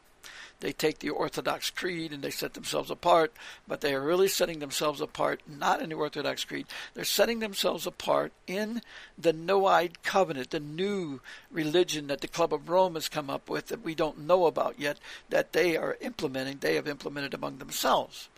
They 0.60 0.72
take 0.72 1.00
the 1.00 1.10
Orthodox 1.10 1.68
Creed 1.68 2.12
and 2.12 2.22
they 2.22 2.30
set 2.30 2.54
themselves 2.54 2.90
apart, 2.90 3.32
but 3.68 3.80
they 3.80 3.94
are 3.94 4.00
really 4.00 4.28
setting 4.28 4.58
themselves 4.58 5.00
apart 5.00 5.40
not 5.46 5.82
in 5.82 5.90
the 5.90 5.96
Orthodox 5.96 6.44
Creed. 6.44 6.66
They're 6.94 7.04
setting 7.04 7.40
themselves 7.40 7.86
apart 7.86 8.32
in 8.46 8.80
the 9.18 9.34
Noahide 9.34 10.02
covenant, 10.02 10.50
the 10.50 10.60
new 10.60 11.20
religion 11.50 12.06
that 12.06 12.20
the 12.20 12.28
Club 12.28 12.54
of 12.54 12.70
Rome 12.70 12.94
has 12.94 13.08
come 13.08 13.28
up 13.28 13.50
with 13.50 13.66
that 13.66 13.84
we 13.84 13.94
don't 13.94 14.26
know 14.26 14.46
about 14.46 14.78
yet, 14.78 14.98
that 15.28 15.52
they 15.52 15.76
are 15.76 15.98
implementing, 16.00 16.58
they 16.58 16.76
have 16.76 16.88
implemented 16.88 17.34
among 17.34 17.58
themselves 17.58 18.28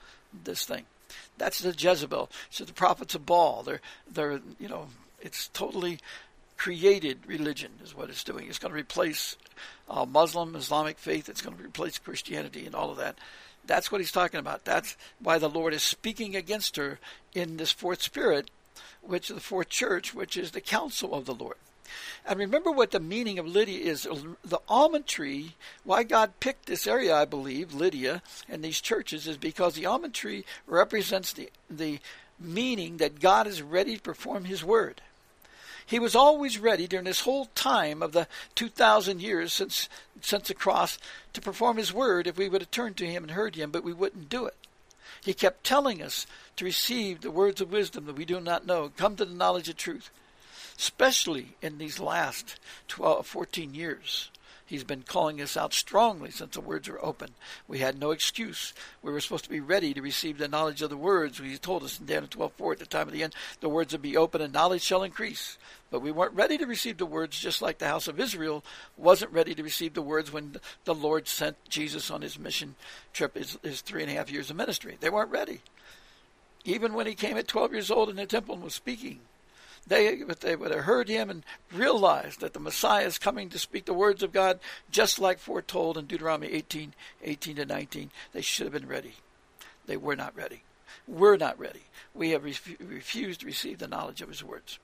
this 0.44 0.64
thing. 0.64 0.86
That's 1.36 1.60
the 1.60 1.74
Jezebel. 1.76 2.30
So 2.50 2.64
the 2.64 2.72
prophets 2.72 3.14
of 3.14 3.26
Baal. 3.26 3.62
They're 3.62 3.80
they're 4.10 4.40
you 4.58 4.68
know, 4.68 4.88
it's 5.20 5.48
totally 5.48 5.98
created 6.58 7.20
religion 7.26 7.70
is 7.82 7.94
what 7.94 8.10
it's 8.10 8.24
doing. 8.24 8.48
It's 8.48 8.58
going 8.58 8.74
to 8.74 8.78
replace 8.78 9.36
uh, 9.88 10.04
Muslim, 10.04 10.54
Islamic 10.56 10.98
faith. 10.98 11.28
It's 11.28 11.40
going 11.40 11.56
to 11.56 11.62
replace 11.62 11.98
Christianity 11.98 12.66
and 12.66 12.74
all 12.74 12.90
of 12.90 12.98
that. 12.98 13.16
That's 13.64 13.90
what 13.90 14.00
he's 14.00 14.12
talking 14.12 14.40
about. 14.40 14.64
That's 14.64 14.96
why 15.20 15.38
the 15.38 15.48
Lord 15.48 15.72
is 15.72 15.82
speaking 15.82 16.34
against 16.34 16.76
her 16.76 16.98
in 17.34 17.56
this 17.56 17.70
fourth 17.70 18.02
spirit, 18.02 18.50
which 19.02 19.30
is 19.30 19.36
the 19.36 19.42
fourth 19.42 19.68
church, 19.68 20.12
which 20.12 20.36
is 20.36 20.50
the 20.50 20.60
counsel 20.60 21.14
of 21.14 21.26
the 21.26 21.34
Lord. 21.34 21.56
And 22.26 22.38
remember 22.38 22.70
what 22.70 22.90
the 22.90 23.00
meaning 23.00 23.38
of 23.38 23.46
Lydia 23.46 23.80
is. 23.80 24.06
The 24.44 24.60
almond 24.68 25.06
tree, 25.06 25.54
why 25.84 26.02
God 26.02 26.40
picked 26.40 26.66
this 26.66 26.86
area, 26.86 27.14
I 27.14 27.24
believe, 27.24 27.72
Lydia, 27.72 28.22
and 28.48 28.62
these 28.62 28.80
churches, 28.80 29.26
is 29.26 29.36
because 29.36 29.74
the 29.74 29.86
almond 29.86 30.14
tree 30.14 30.44
represents 30.66 31.32
the, 31.32 31.50
the 31.70 32.00
meaning 32.38 32.98
that 32.98 33.20
God 33.20 33.46
is 33.46 33.62
ready 33.62 33.96
to 33.96 34.02
perform 34.02 34.44
his 34.44 34.64
word. 34.64 35.00
He 35.88 35.98
was 35.98 36.14
always 36.14 36.58
ready 36.58 36.86
during 36.86 37.06
this 37.06 37.22
whole 37.22 37.46
time 37.54 38.02
of 38.02 38.12
the 38.12 38.28
2,000 38.56 39.22
years 39.22 39.54
since, 39.54 39.88
since 40.20 40.48
the 40.48 40.54
cross 40.54 40.98
to 41.32 41.40
perform 41.40 41.78
His 41.78 41.94
word 41.94 42.26
if 42.26 42.36
we 42.36 42.46
would 42.46 42.60
have 42.60 42.70
turned 42.70 42.98
to 42.98 43.06
Him 43.06 43.24
and 43.24 43.30
heard 43.30 43.56
Him, 43.56 43.70
but 43.70 43.82
we 43.82 43.94
wouldn't 43.94 44.28
do 44.28 44.44
it. 44.44 44.54
He 45.24 45.32
kept 45.32 45.64
telling 45.64 46.02
us 46.02 46.26
to 46.56 46.66
receive 46.66 47.22
the 47.22 47.30
words 47.30 47.62
of 47.62 47.72
wisdom 47.72 48.04
that 48.04 48.16
we 48.16 48.26
do 48.26 48.38
not 48.38 48.66
know, 48.66 48.92
come 48.98 49.16
to 49.16 49.24
the 49.24 49.34
knowledge 49.34 49.70
of 49.70 49.78
truth, 49.78 50.10
especially 50.76 51.56
in 51.62 51.78
these 51.78 51.98
last 51.98 52.60
12, 52.88 53.26
14 53.26 53.74
years. 53.74 54.30
He's 54.68 54.84
been 54.84 55.02
calling 55.02 55.40
us 55.40 55.56
out 55.56 55.72
strongly 55.72 56.30
since 56.30 56.52
the 56.52 56.60
words 56.60 56.88
were 56.88 57.02
open. 57.02 57.30
We 57.66 57.78
had 57.78 57.98
no 57.98 58.10
excuse. 58.10 58.74
We 59.00 59.10
were 59.10 59.20
supposed 59.20 59.44
to 59.44 59.50
be 59.50 59.60
ready 59.60 59.94
to 59.94 60.02
receive 60.02 60.36
the 60.36 60.46
knowledge 60.46 60.82
of 60.82 60.90
the 60.90 60.96
words. 60.96 61.38
He 61.38 61.56
told 61.56 61.84
us 61.84 61.98
in 61.98 62.04
Daniel 62.04 62.28
12:4 62.28 62.72
at 62.72 62.78
the 62.78 62.84
time 62.84 63.08
of 63.08 63.14
the 63.14 63.22
end, 63.22 63.34
the 63.60 63.70
words 63.70 63.92
would 63.92 64.02
be 64.02 64.14
open 64.14 64.42
and 64.42 64.52
knowledge 64.52 64.82
shall 64.82 65.02
increase. 65.02 65.56
But 65.90 66.00
we 66.00 66.12
weren't 66.12 66.34
ready 66.34 66.58
to 66.58 66.66
receive 66.66 66.98
the 66.98 67.06
words 67.06 67.40
just 67.40 67.62
like 67.62 67.78
the 67.78 67.88
house 67.88 68.08
of 68.08 68.20
Israel 68.20 68.62
wasn't 68.98 69.32
ready 69.32 69.54
to 69.54 69.62
receive 69.62 69.94
the 69.94 70.02
words 70.02 70.30
when 70.30 70.56
the 70.84 70.94
Lord 70.94 71.28
sent 71.28 71.56
Jesus 71.70 72.10
on 72.10 72.20
his 72.20 72.38
mission 72.38 72.74
trip, 73.14 73.36
his, 73.36 73.56
his 73.62 73.80
three 73.80 74.02
and 74.02 74.12
a 74.12 74.16
half 74.16 74.30
years 74.30 74.50
of 74.50 74.56
ministry. 74.56 74.98
They 75.00 75.08
weren't 75.08 75.30
ready. 75.30 75.62
Even 76.66 76.92
when 76.92 77.06
he 77.06 77.14
came 77.14 77.38
at 77.38 77.48
12 77.48 77.72
years 77.72 77.90
old 77.90 78.10
in 78.10 78.16
the 78.16 78.26
temple 78.26 78.56
and 78.56 78.64
was 78.64 78.74
speaking, 78.74 79.20
they, 79.86 80.08
if 80.08 80.40
they 80.40 80.56
would 80.56 80.70
have 80.70 80.84
heard 80.84 81.08
him 81.08 81.30
and 81.30 81.44
realized 81.72 82.40
that 82.40 82.52
the 82.52 82.60
Messiah 82.60 83.06
is 83.06 83.18
coming 83.18 83.48
to 83.50 83.58
speak 83.58 83.84
the 83.84 83.94
words 83.94 84.22
of 84.22 84.32
God, 84.32 84.60
just 84.90 85.18
like 85.18 85.38
foretold 85.38 85.96
in 85.96 86.06
Deuteronomy 86.06 86.52
18, 86.52 86.94
18 87.22 87.56
to 87.56 87.66
19, 87.66 88.10
they 88.32 88.40
should 88.40 88.66
have 88.66 88.72
been 88.72 88.88
ready. 88.88 89.14
They 89.86 89.96
were 89.96 90.16
not 90.16 90.36
ready. 90.36 90.62
We're 91.06 91.36
not 91.36 91.58
ready. 91.58 91.84
We 92.14 92.30
have 92.30 92.44
refused 92.44 93.40
to 93.40 93.46
receive 93.46 93.78
the 93.78 93.88
knowledge 93.88 94.20
of 94.20 94.28
his 94.28 94.44
words. 94.44 94.78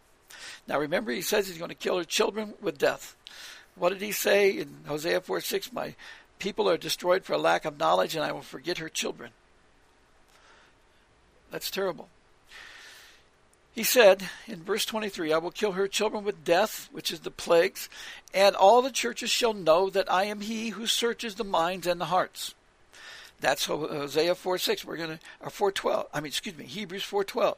Now 0.67 0.79
remember, 0.79 1.13
he 1.13 1.23
says 1.23 1.47
he's 1.47 1.59
going 1.59 1.69
to 1.69 1.75
kill 1.75 1.99
her 1.99 2.05
children 2.05 2.55
with 2.61 2.79
death. 2.79 3.15
What 3.77 3.91
did 3.91 4.01
he 4.01 4.13
say 4.13 4.51
in 4.51 4.85
Hosea 4.87 5.21
4 5.21 5.41
6? 5.41 5.73
My 5.73 5.95
people 6.39 6.69
are 6.69 6.77
destroyed 6.77 7.25
for 7.25 7.35
a 7.35 7.39
lack 7.39 7.65
of 7.65 7.79
knowledge, 7.79 8.15
and 8.15 8.25
I 8.25 8.33
will 8.33 8.43
forget 8.43 8.79
her 8.79 8.89
children. 8.89 9.31
That's 11.51 11.71
terrible. 11.71 12.09
He 13.75 13.83
said 13.83 14.29
in 14.47 14.63
verse 14.63 14.85
23, 14.85 15.33
I 15.33 15.39
will 15.39 15.51
kill 15.51 15.73
her 15.73 15.89
children 15.89 16.23
with 16.23 16.45
death, 16.45 16.89
which 16.93 17.11
is 17.11 17.21
the 17.21 17.31
plagues, 17.33 17.89
and 18.33 18.55
all 18.55 18.83
the 18.83 18.93
churches 18.93 19.31
shall 19.31 19.53
know 19.53 19.91
that 19.91 20.11
I 20.11 20.25
am 20.25 20.43
he 20.43 20.69
who 20.69 20.87
searches 20.87 21.35
the 21.35 21.45
minds 21.45 21.87
and 21.87 22.01
the 22.01 22.07
hearts. 22.07 22.55
That's 23.41 23.67
Hosea 23.67 24.33
uh, 24.33 24.35
4 24.35 24.59
6. 24.59 24.85
We're 24.85 24.97
going 24.97 25.11
to, 25.11 25.19
or 25.41 25.51
412. 25.51 26.07
I 26.15 26.21
mean, 26.21 26.29
excuse 26.29 26.57
me, 26.57 26.65
Hebrews 26.65 27.03
412. 27.03 27.57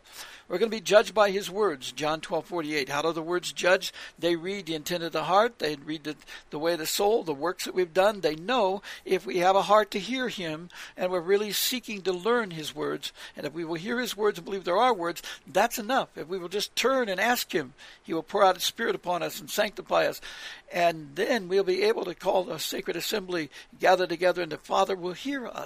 We're 0.48 0.58
going 0.58 0.70
to 0.70 0.76
be 0.76 0.80
judged 0.80 1.14
by 1.14 1.30
his 1.30 1.50
words. 1.50 1.92
John 1.92 2.20
12 2.20 2.44
48. 2.44 2.88
How 2.88 3.02
do 3.02 3.12
the 3.12 3.22
words 3.22 3.52
judge? 3.52 3.92
They 4.18 4.36
read 4.36 4.66
the 4.66 4.74
intent 4.74 5.04
of 5.04 5.12
the 5.12 5.24
heart. 5.24 5.58
They 5.58 5.76
read 5.76 6.04
the, 6.04 6.16
the 6.50 6.58
way 6.58 6.72
of 6.74 6.78
the 6.78 6.86
soul, 6.86 7.22
the 7.22 7.34
works 7.34 7.64
that 7.64 7.74
we've 7.74 7.94
done. 7.94 8.20
They 8.20 8.36
know 8.36 8.82
if 9.04 9.26
we 9.26 9.38
have 9.38 9.56
a 9.56 9.62
heart 9.62 9.90
to 9.92 9.98
hear 9.98 10.28
him 10.28 10.70
and 10.96 11.10
we're 11.10 11.20
really 11.20 11.52
seeking 11.52 12.02
to 12.02 12.12
learn 12.12 12.52
his 12.52 12.74
words. 12.74 13.12
And 13.36 13.46
if 13.46 13.52
we 13.52 13.64
will 13.64 13.74
hear 13.74 14.00
his 14.00 14.16
words 14.16 14.38
and 14.38 14.44
believe 14.44 14.64
there 14.64 14.78
are 14.78 14.94
words, 14.94 15.22
that's 15.46 15.78
enough. 15.78 16.08
If 16.16 16.28
we 16.28 16.38
will 16.38 16.48
just 16.48 16.74
turn 16.76 17.08
and 17.08 17.20
ask 17.20 17.52
him, 17.52 17.74
he 18.02 18.14
will 18.14 18.22
pour 18.22 18.44
out 18.44 18.56
his 18.56 18.64
spirit 18.64 18.94
upon 18.94 19.22
us 19.22 19.40
and 19.40 19.50
sanctify 19.50 20.06
us. 20.06 20.20
And 20.72 21.10
then 21.14 21.48
we'll 21.48 21.64
be 21.64 21.82
able 21.82 22.04
to 22.04 22.14
call 22.14 22.50
a 22.50 22.58
sacred 22.58 22.96
assembly, 22.96 23.50
gather 23.78 24.06
together, 24.06 24.42
and 24.42 24.52
the 24.52 24.58
Father 24.58 24.96
will 24.96 25.12
hear 25.12 25.46
us. 25.46 25.65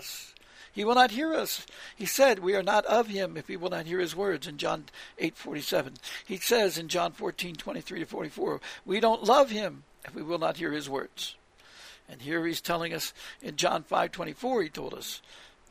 He 0.73 0.85
will 0.85 0.95
not 0.95 1.11
hear 1.11 1.35
us. 1.35 1.67
He 1.97 2.07
said, 2.07 2.39
We 2.39 2.55
are 2.55 2.63
not 2.63 2.87
of 2.87 3.09
him 3.09 3.37
if 3.37 3.49
we 3.49 3.57
will 3.57 3.71
not 3.71 3.87
hear 3.87 3.99
his 3.99 4.15
words 4.15 4.47
in 4.47 4.57
John 4.57 4.85
8 5.19 5.37
47. 5.37 5.95
He 6.27 6.37
says 6.37 6.79
in 6.79 6.89
John 6.89 7.13
14 7.13 7.57
23 7.57 8.01
to 8.01 8.07
44, 8.07 8.61
We 8.85 9.01
don't 9.01 9.25
love 9.25 9.51
him 9.51 9.85
if 10.05 10.15
we 10.15 10.23
will 10.23 10.39
not 10.39 10.59
hear 10.59 10.73
his 10.73 10.89
words. 10.89 11.35
And 12.09 12.23
here 12.23 12.47
he's 12.47 12.61
telling 12.61 12.93
us 12.93 13.13
in 13.43 13.57
John 13.57 13.83
5 13.83 14.13
24, 14.13 14.63
he 14.63 14.69
told 14.69 14.95
us 14.95 15.21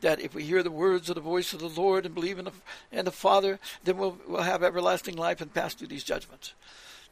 that 0.02 0.22
if 0.22 0.34
we 0.34 0.44
hear 0.44 0.64
the 0.64 0.72
words 0.72 1.10
of 1.10 1.16
the 1.16 1.22
voice 1.22 1.54
of 1.54 1.60
the 1.60 1.70
Lord 1.70 2.06
and 2.06 2.16
believe 2.16 2.40
in 2.40 2.46
the, 2.46 2.54
in 2.92 3.06
the 3.06 3.12
Father, 3.12 3.60
then 3.84 3.98
we'll, 3.98 4.18
we'll 4.28 4.44
have 4.44 4.64
everlasting 4.64 5.18
life 5.18 5.42
and 5.42 5.54
pass 5.54 5.74
through 5.74 5.88
these 5.88 6.04
judgments. 6.04 6.54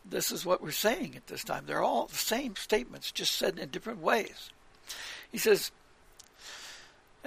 This 0.10 0.32
is 0.32 0.46
what 0.46 0.62
we're 0.62 0.72
saying 0.72 1.16
at 1.18 1.28
this 1.28 1.44
time. 1.44 1.64
They're 1.66 1.84
all 1.84 2.08
the 2.08 2.16
same 2.16 2.56
statements, 2.56 3.12
just 3.12 3.34
said 3.34 3.60
in 3.60 3.70
different 3.70 4.00
ways. 4.00 4.52
He 5.30 5.38
says, 5.38 5.72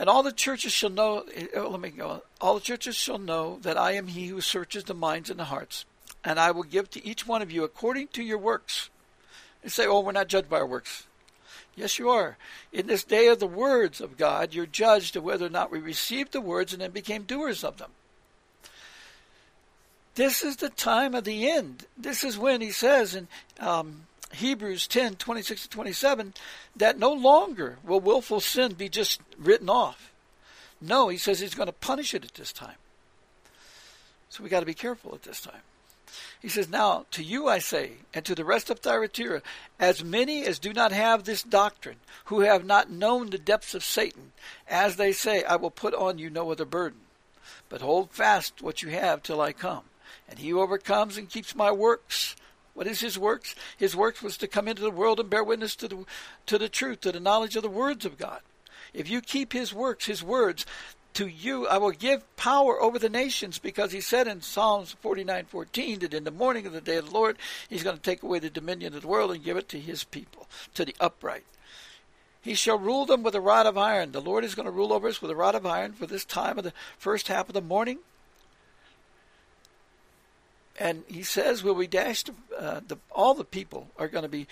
and 0.01 0.09
all 0.09 0.23
the 0.23 0.33
churches 0.33 0.73
shall 0.73 0.89
know, 0.89 1.27
oh, 1.55 1.69
let 1.69 1.79
me 1.79 1.91
go. 1.91 2.23
All 2.41 2.55
the 2.55 2.61
churches 2.63 2.97
shall 2.97 3.19
know 3.19 3.59
that 3.61 3.77
I 3.77 3.93
am 3.93 4.07
he 4.07 4.29
who 4.29 4.41
searches 4.41 4.85
the 4.85 4.95
minds 4.95 5.29
and 5.29 5.39
the 5.39 5.45
hearts. 5.45 5.85
And 6.25 6.41
I 6.41 6.53
will 6.53 6.63
give 6.63 6.89
to 6.93 7.07
each 7.07 7.27
one 7.27 7.43
of 7.43 7.53
you 7.53 7.65
according 7.65 8.09
to 8.15 8.23
your 8.23 8.39
works. 8.39 8.89
You 9.63 9.69
say, 9.69 9.87
oh, 9.87 10.01
we're 10.01 10.13
not 10.13 10.29
judged 10.29 10.49
by 10.49 10.61
our 10.61 10.67
works. 10.67 11.07
Yes, 11.77 11.99
you 11.99 12.09
are. 12.09 12.39
In 12.73 12.87
this 12.87 13.05
day 13.05 13.29
of 13.29 13.41
the 13.41 13.47
words 13.47 14.01
of 14.01 14.17
God, 14.17 14.55
you're 14.55 14.65
judged 14.65 15.17
of 15.17 15.23
whether 15.23 15.45
or 15.45 15.51
not 15.51 15.71
we 15.71 15.81
received 15.81 16.33
the 16.33 16.41
words 16.41 16.73
and 16.73 16.81
then 16.81 16.93
became 16.93 17.25
doers 17.25 17.63
of 17.63 17.77
them. 17.77 17.91
This 20.15 20.43
is 20.43 20.57
the 20.57 20.71
time 20.71 21.15
of 21.15 21.25
the 21.25 21.51
end. 21.51 21.85
This 21.99 22.25
is 22.25 22.39
when 22.39 22.63
he 22.63 22.71
says 22.71 23.15
in 23.15 23.29
um, 23.59 24.07
Hebrews 24.33 24.87
10 24.87 25.17
26 25.17 25.63
to 25.63 25.69
27 25.69 26.35
that 26.77 26.99
no 26.99 27.13
longer 27.13 27.79
will 27.85 28.01
willful 28.01 28.41
sin 28.41 28.75
be 28.75 28.89
just 28.89 29.21
written 29.39 29.69
off. 29.69 30.13
No, 30.81 31.09
he 31.09 31.19
says 31.19 31.41
he's 31.41 31.55
going 31.55 31.67
to 31.67 31.73
punish 31.73 32.15
it 32.15 32.25
at 32.25 32.35
this 32.35 32.53
time. 32.53 32.77
So 34.29 34.43
we 34.43 34.49
got 34.49 34.61
to 34.61 34.67
be 34.67 34.75
careful 34.75 35.15
at 35.15 35.23
this 35.23 35.41
time. 35.41 35.63
He 36.41 36.49
says, 36.49 36.69
Now 36.69 37.07
to 37.11 37.23
you 37.23 37.49
I 37.49 37.59
say, 37.59 37.93
and 38.15 38.25
to 38.25 38.35
the 38.35 38.45
rest 38.45 38.71
of 38.71 38.79
Thyatira, 38.79 39.43
as 39.79 40.03
many 40.03 40.47
as 40.47 40.59
do 40.59 40.73
not 40.73 40.93
have 40.93 41.25
this 41.25 41.43
doctrine, 41.43 41.97
who 42.27 42.41
have 42.41 42.65
not 42.65 42.91
known 42.91 43.31
the 43.31 43.39
depths 43.39 43.75
of 43.75 43.85
Satan, 43.85 44.33
as 44.69 44.97
they 44.97 45.13
say, 45.13 45.45
I 45.45 45.57
will 45.57 45.71
put 45.71 45.95
on 45.95 46.19
you 46.19 46.31
no 46.31 46.51
other 46.51 46.65
burden. 46.65 47.01
But 47.69 47.83
hold 47.83 48.11
fast 48.11 48.63
what 48.63 48.83
you 48.83 48.91
have 48.91 49.23
till 49.23 49.41
I 49.41 49.53
come. 49.53 49.85
And 50.29 50.39
he 50.39 50.51
who 50.51 50.61
overcomes 50.61 51.17
and 51.17 51.29
keeps 51.29 51.55
my 51.55 51.71
works, 51.71 52.37
what 52.75 52.87
is 52.87 53.01
his 53.01 53.19
works? 53.19 53.55
His 53.77 53.97
works 53.97 54.23
was 54.23 54.37
to 54.39 54.49
come 54.49 54.69
into 54.69 54.83
the 54.83 54.91
world 54.91 55.21
and 55.21 55.29
bear 55.29 55.45
witness 55.45 55.77
to 55.77 55.89
the 55.89 56.05
to 56.47 56.59
the 56.59 56.69
truth, 56.69 57.01
to 57.03 57.13
the 57.13 57.21
knowledge 57.21 57.57
of 57.57 57.63
the 57.63 57.69
words 57.69 58.05
of 58.05 58.19
God. 58.19 58.41
If 58.95 59.09
you 59.09 59.21
keep 59.21 59.53
his 59.53 59.73
works, 59.75 60.07
his 60.07 60.23
words, 60.23 60.67
to 61.15 61.27
you 61.27 61.67
I 61.67 61.79
will 61.79 61.91
give 61.91 62.37
power 62.37 62.81
over 62.81 62.99
the 62.99 63.09
nations, 63.09 63.59
because 63.59 63.93
he 63.93 64.01
said 64.01 64.29
in 64.29 64.43
Psalms 64.43 64.97
forty 65.01 65.25
nine 65.25 65.47
fourteen 65.47 65.99
that 66.01 66.15
in 66.15 66.25
the 66.25 66.31
morning 66.31 66.67
of 66.67 66.73
the 66.73 66.81
day 66.81 66.97
of 66.97 67.07
the 67.07 67.15
Lord 67.15 67.37
he's 67.69 67.83
going 67.83 67.97
to 67.97 68.03
take 68.03 68.23
away 68.23 68.39
the 68.39 68.51
dominion 68.51 68.95
of 68.95 69.03
the 69.03 69.09
world 69.09 69.33
and 69.33 69.45
give 69.45 69.57
it 69.57 69.69
to 69.71 69.81
his 69.81 70.05
people, 70.05 70.49
to 70.75 70.85
the 70.85 70.95
upright. 71.01 71.45
He 72.43 72.55
shall 72.55 72.79
rule 72.79 73.05
them 73.05 73.23
with 73.23 73.35
a 73.35 73.41
rod 73.41 73.67
of 73.67 73.77
iron. 73.77 74.13
The 74.13 74.21
Lord 74.21 74.45
is 74.45 74.55
going 74.55 74.65
to 74.67 74.73
rule 74.73 74.93
over 74.93 75.09
us 75.09 75.21
with 75.21 75.31
a 75.31 75.37
rod 75.37 75.55
of 75.55 75.67
iron 75.67 75.93
for 75.93 76.07
this 76.07 76.25
time 76.25 76.57
of 76.57 76.65
the 76.65 76.73
first 76.97 77.29
half 77.29 77.49
of 77.49 77.55
the 77.55 77.61
morning 77.61 77.99
and 80.81 81.05
he 81.07 81.23
says, 81.23 81.63
"Will 81.63 81.75
we 81.75 81.87
dashed. 81.87 82.31
uh, 82.59 82.81
the, 82.87 82.97
all 83.13 83.35
the 83.35 83.45
people 83.45 83.91
are 83.99 84.09
going 84.09 84.23
to 84.23 84.29
be 84.29 84.49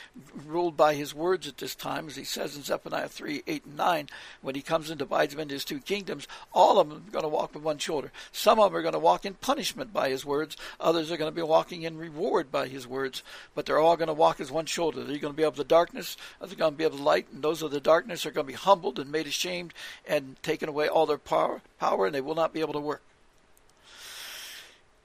ruled 0.46 0.76
by 0.76 0.94
his 0.94 1.14
words 1.14 1.48
at 1.48 1.56
this 1.56 1.74
time?" 1.74 2.06
As 2.06 2.16
he 2.16 2.24
says 2.24 2.54
in 2.54 2.62
Zephaniah 2.62 3.08
three, 3.08 3.42
eight, 3.46 3.64
and 3.64 3.76
nine, 3.76 4.08
when 4.42 4.54
he 4.54 4.62
comes 4.62 4.90
and 4.90 4.98
divides 4.98 5.32
them 5.32 5.40
into 5.40 5.54
his 5.54 5.64
two 5.64 5.80
kingdoms, 5.80 6.28
all 6.52 6.78
of 6.78 6.88
them 6.88 7.04
are 7.08 7.10
going 7.10 7.22
to 7.22 7.28
walk 7.28 7.54
with 7.54 7.64
one 7.64 7.78
shoulder. 7.78 8.12
Some 8.30 8.60
of 8.60 8.70
them 8.70 8.78
are 8.78 8.82
going 8.82 8.92
to 8.92 8.98
walk 8.98 9.24
in 9.24 9.34
punishment 9.34 9.92
by 9.92 10.10
his 10.10 10.24
words. 10.24 10.56
Others 10.78 11.10
are 11.10 11.16
going 11.16 11.32
to 11.32 11.34
be 11.34 11.42
walking 11.42 11.82
in 11.82 11.96
reward 11.96 12.52
by 12.52 12.68
his 12.68 12.86
words. 12.86 13.22
But 13.54 13.66
they're 13.66 13.78
all 13.78 13.96
going 13.96 14.08
to 14.08 14.14
walk 14.14 14.38
as 14.38 14.52
one 14.52 14.66
shoulder. 14.66 15.02
They're 15.02 15.18
going 15.18 15.32
to 15.32 15.36
be 15.36 15.44
of 15.44 15.56
the 15.56 15.64
darkness. 15.64 16.16
They're 16.40 16.54
going 16.54 16.74
to 16.74 16.78
be 16.78 16.84
of 16.84 16.96
the 16.96 17.02
light. 17.02 17.28
And 17.32 17.42
those 17.42 17.62
of 17.62 17.70
the 17.70 17.80
darkness 17.80 18.26
are 18.26 18.30
going 18.30 18.46
to 18.46 18.52
be 18.52 18.56
humbled 18.56 18.98
and 18.98 19.10
made 19.10 19.26
ashamed 19.26 19.72
and 20.06 20.36
taken 20.42 20.68
away 20.68 20.88
all 20.88 21.06
their 21.06 21.18
power, 21.18 21.62
power, 21.80 22.06
and 22.06 22.14
they 22.14 22.20
will 22.20 22.34
not 22.34 22.52
be 22.52 22.60
able 22.60 22.74
to 22.74 22.80
work. 22.80 23.02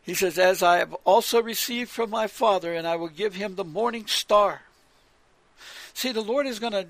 He 0.03 0.13
says, 0.13 0.37
As 0.37 0.61
I 0.61 0.77
have 0.77 0.93
also 1.05 1.41
received 1.41 1.89
from 1.89 2.09
my 2.09 2.27
Father, 2.27 2.73
and 2.73 2.85
I 2.85 2.95
will 2.95 3.07
give 3.07 3.35
him 3.35 3.55
the 3.55 3.63
morning 3.63 4.05
star. 4.07 4.61
See, 5.93 6.11
the 6.11 6.21
Lord 6.21 6.45
is 6.45 6.59
going 6.59 6.73
to 6.73 6.87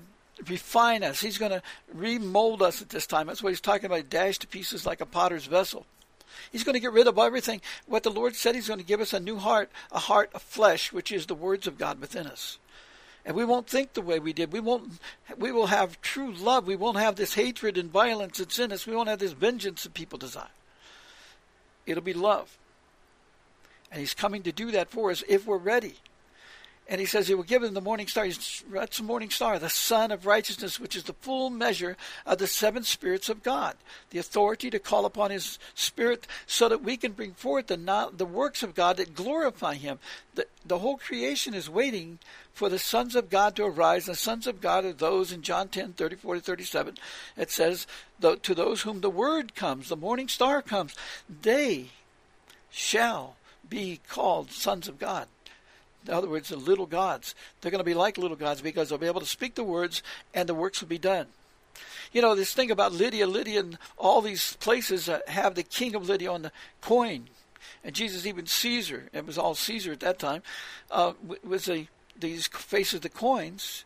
refine 0.48 1.02
us. 1.04 1.20
He's 1.20 1.38
going 1.38 1.52
to 1.52 1.62
remold 1.92 2.62
us 2.62 2.82
at 2.82 2.88
this 2.88 3.06
time. 3.06 3.26
That's 3.26 3.42
what 3.42 3.50
he's 3.50 3.60
talking 3.60 3.86
about, 3.86 4.10
dashed 4.10 4.40
to 4.42 4.46
pieces 4.46 4.84
like 4.84 5.00
a 5.00 5.06
potter's 5.06 5.46
vessel. 5.46 5.86
He's 6.50 6.64
going 6.64 6.74
to 6.74 6.80
get 6.80 6.92
rid 6.92 7.06
of 7.06 7.18
everything. 7.18 7.60
What 7.86 8.02
the 8.02 8.10
Lord 8.10 8.34
said, 8.34 8.54
He's 8.54 8.68
going 8.68 8.80
to 8.80 8.86
give 8.86 9.00
us 9.00 9.12
a 9.12 9.20
new 9.20 9.36
heart, 9.36 9.70
a 9.92 10.00
heart 10.00 10.30
of 10.34 10.42
flesh, 10.42 10.92
which 10.92 11.12
is 11.12 11.26
the 11.26 11.34
words 11.34 11.66
of 11.66 11.78
God 11.78 12.00
within 12.00 12.26
us. 12.26 12.58
And 13.24 13.36
we 13.36 13.44
won't 13.44 13.68
think 13.68 13.92
the 13.92 14.02
way 14.02 14.18
we 14.18 14.32
did. 14.32 14.52
We 14.52 14.60
won't. 14.60 14.92
We 15.38 15.52
will 15.52 15.68
have 15.68 16.00
true 16.02 16.32
love. 16.32 16.66
We 16.66 16.76
won't 16.76 16.98
have 16.98 17.16
this 17.16 17.34
hatred 17.34 17.78
and 17.78 17.90
violence 17.90 18.38
that's 18.38 18.58
in 18.58 18.72
us. 18.72 18.86
We 18.86 18.94
won't 18.94 19.08
have 19.08 19.20
this 19.20 19.32
vengeance 19.32 19.84
that 19.84 19.94
people 19.94 20.18
desire. 20.18 20.48
It'll 21.86 22.02
be 22.02 22.12
love. 22.12 22.58
And 23.94 24.00
he's 24.00 24.12
coming 24.12 24.42
to 24.42 24.50
do 24.50 24.72
that 24.72 24.90
for 24.90 25.12
us 25.12 25.22
if 25.28 25.46
we're 25.46 25.56
ready. 25.56 25.94
And 26.88 27.00
he 27.00 27.06
says 27.06 27.28
he 27.28 27.34
will 27.36 27.44
give 27.44 27.62
them 27.62 27.74
the 27.74 27.80
morning 27.80 28.08
star. 28.08 28.26
That's 28.72 28.98
the 28.98 29.04
morning 29.04 29.30
star, 29.30 29.56
the 29.60 29.70
sun 29.70 30.10
of 30.10 30.26
righteousness, 30.26 30.80
which 30.80 30.96
is 30.96 31.04
the 31.04 31.12
full 31.12 31.48
measure 31.48 31.96
of 32.26 32.38
the 32.38 32.48
seven 32.48 32.82
spirits 32.82 33.28
of 33.28 33.44
God. 33.44 33.76
The 34.10 34.18
authority 34.18 34.68
to 34.70 34.80
call 34.80 35.04
upon 35.06 35.30
his 35.30 35.60
spirit 35.76 36.26
so 36.44 36.68
that 36.68 36.82
we 36.82 36.96
can 36.96 37.12
bring 37.12 37.34
forth 37.34 37.68
the, 37.68 38.10
the 38.12 38.26
works 38.26 38.64
of 38.64 38.74
God 38.74 38.96
that 38.96 39.14
glorify 39.14 39.76
him. 39.76 40.00
The, 40.34 40.48
the 40.66 40.80
whole 40.80 40.96
creation 40.96 41.54
is 41.54 41.70
waiting 41.70 42.18
for 42.52 42.68
the 42.68 42.80
sons 42.80 43.14
of 43.14 43.30
God 43.30 43.54
to 43.54 43.64
arise. 43.64 44.06
The 44.06 44.16
sons 44.16 44.48
of 44.48 44.60
God 44.60 44.84
are 44.84 44.92
those 44.92 45.30
in 45.30 45.42
John 45.42 45.68
10, 45.68 45.92
34 45.92 46.34
to 46.34 46.40
37. 46.40 46.96
It 47.36 47.52
says, 47.52 47.86
To 48.20 48.54
those 48.56 48.82
whom 48.82 49.02
the 49.02 49.08
word 49.08 49.54
comes, 49.54 49.88
the 49.88 49.96
morning 49.96 50.26
star 50.26 50.62
comes, 50.62 50.96
they 51.42 51.90
shall 52.72 53.36
be 53.68 54.00
called 54.08 54.50
sons 54.50 54.88
of 54.88 54.98
God. 54.98 55.26
In 56.06 56.12
other 56.12 56.28
words, 56.28 56.50
the 56.50 56.56
little 56.56 56.86
gods. 56.86 57.34
They're 57.60 57.70
going 57.70 57.78
to 57.78 57.84
be 57.84 57.94
like 57.94 58.18
little 58.18 58.36
gods 58.36 58.60
because 58.60 58.88
they'll 58.88 58.98
be 58.98 59.06
able 59.06 59.20
to 59.20 59.26
speak 59.26 59.54
the 59.54 59.64
words 59.64 60.02
and 60.34 60.48
the 60.48 60.54
works 60.54 60.80
will 60.80 60.88
be 60.88 60.98
done. 60.98 61.26
You 62.12 62.22
know, 62.22 62.34
this 62.34 62.52
thing 62.52 62.70
about 62.70 62.92
Lydia, 62.92 63.26
Lydia, 63.26 63.60
and 63.60 63.78
all 63.96 64.20
these 64.20 64.54
places 64.56 65.06
that 65.06 65.28
have 65.28 65.54
the 65.54 65.62
king 65.62 65.94
of 65.94 66.08
Lydia 66.08 66.30
on 66.30 66.42
the 66.42 66.52
coin. 66.80 67.28
And 67.82 67.94
Jesus, 67.94 68.26
even 68.26 68.46
Caesar, 68.46 69.08
it 69.12 69.26
was 69.26 69.38
all 69.38 69.54
Caesar 69.54 69.92
at 69.92 70.00
that 70.00 70.18
time, 70.18 70.42
uh, 70.90 71.14
was 71.42 71.68
a, 71.68 71.88
these 72.18 72.46
faces 72.46 73.00
the 73.00 73.08
coins. 73.08 73.84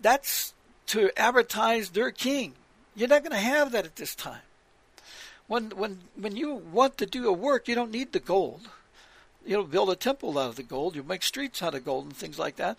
That's 0.00 0.54
to 0.86 1.10
advertise 1.16 1.90
their 1.90 2.10
king. 2.10 2.54
You're 2.96 3.08
not 3.08 3.22
going 3.22 3.32
to 3.32 3.38
have 3.38 3.72
that 3.72 3.84
at 3.84 3.96
this 3.96 4.14
time. 4.14 4.40
When, 5.46 5.70
when, 5.70 6.00
when 6.16 6.36
you 6.36 6.54
want 6.54 6.98
to 6.98 7.06
do 7.06 7.28
a 7.28 7.32
work, 7.32 7.68
you 7.68 7.74
don't 7.74 7.92
need 7.92 8.12
the 8.12 8.20
gold 8.20 8.68
you'll 9.48 9.64
build 9.64 9.90
a 9.90 9.96
temple 9.96 10.38
out 10.38 10.50
of 10.50 10.56
the 10.56 10.62
gold. 10.62 10.94
You'll 10.94 11.06
make 11.06 11.22
streets 11.22 11.62
out 11.62 11.74
of 11.74 11.84
gold 11.84 12.04
and 12.04 12.16
things 12.16 12.38
like 12.38 12.56
that. 12.56 12.76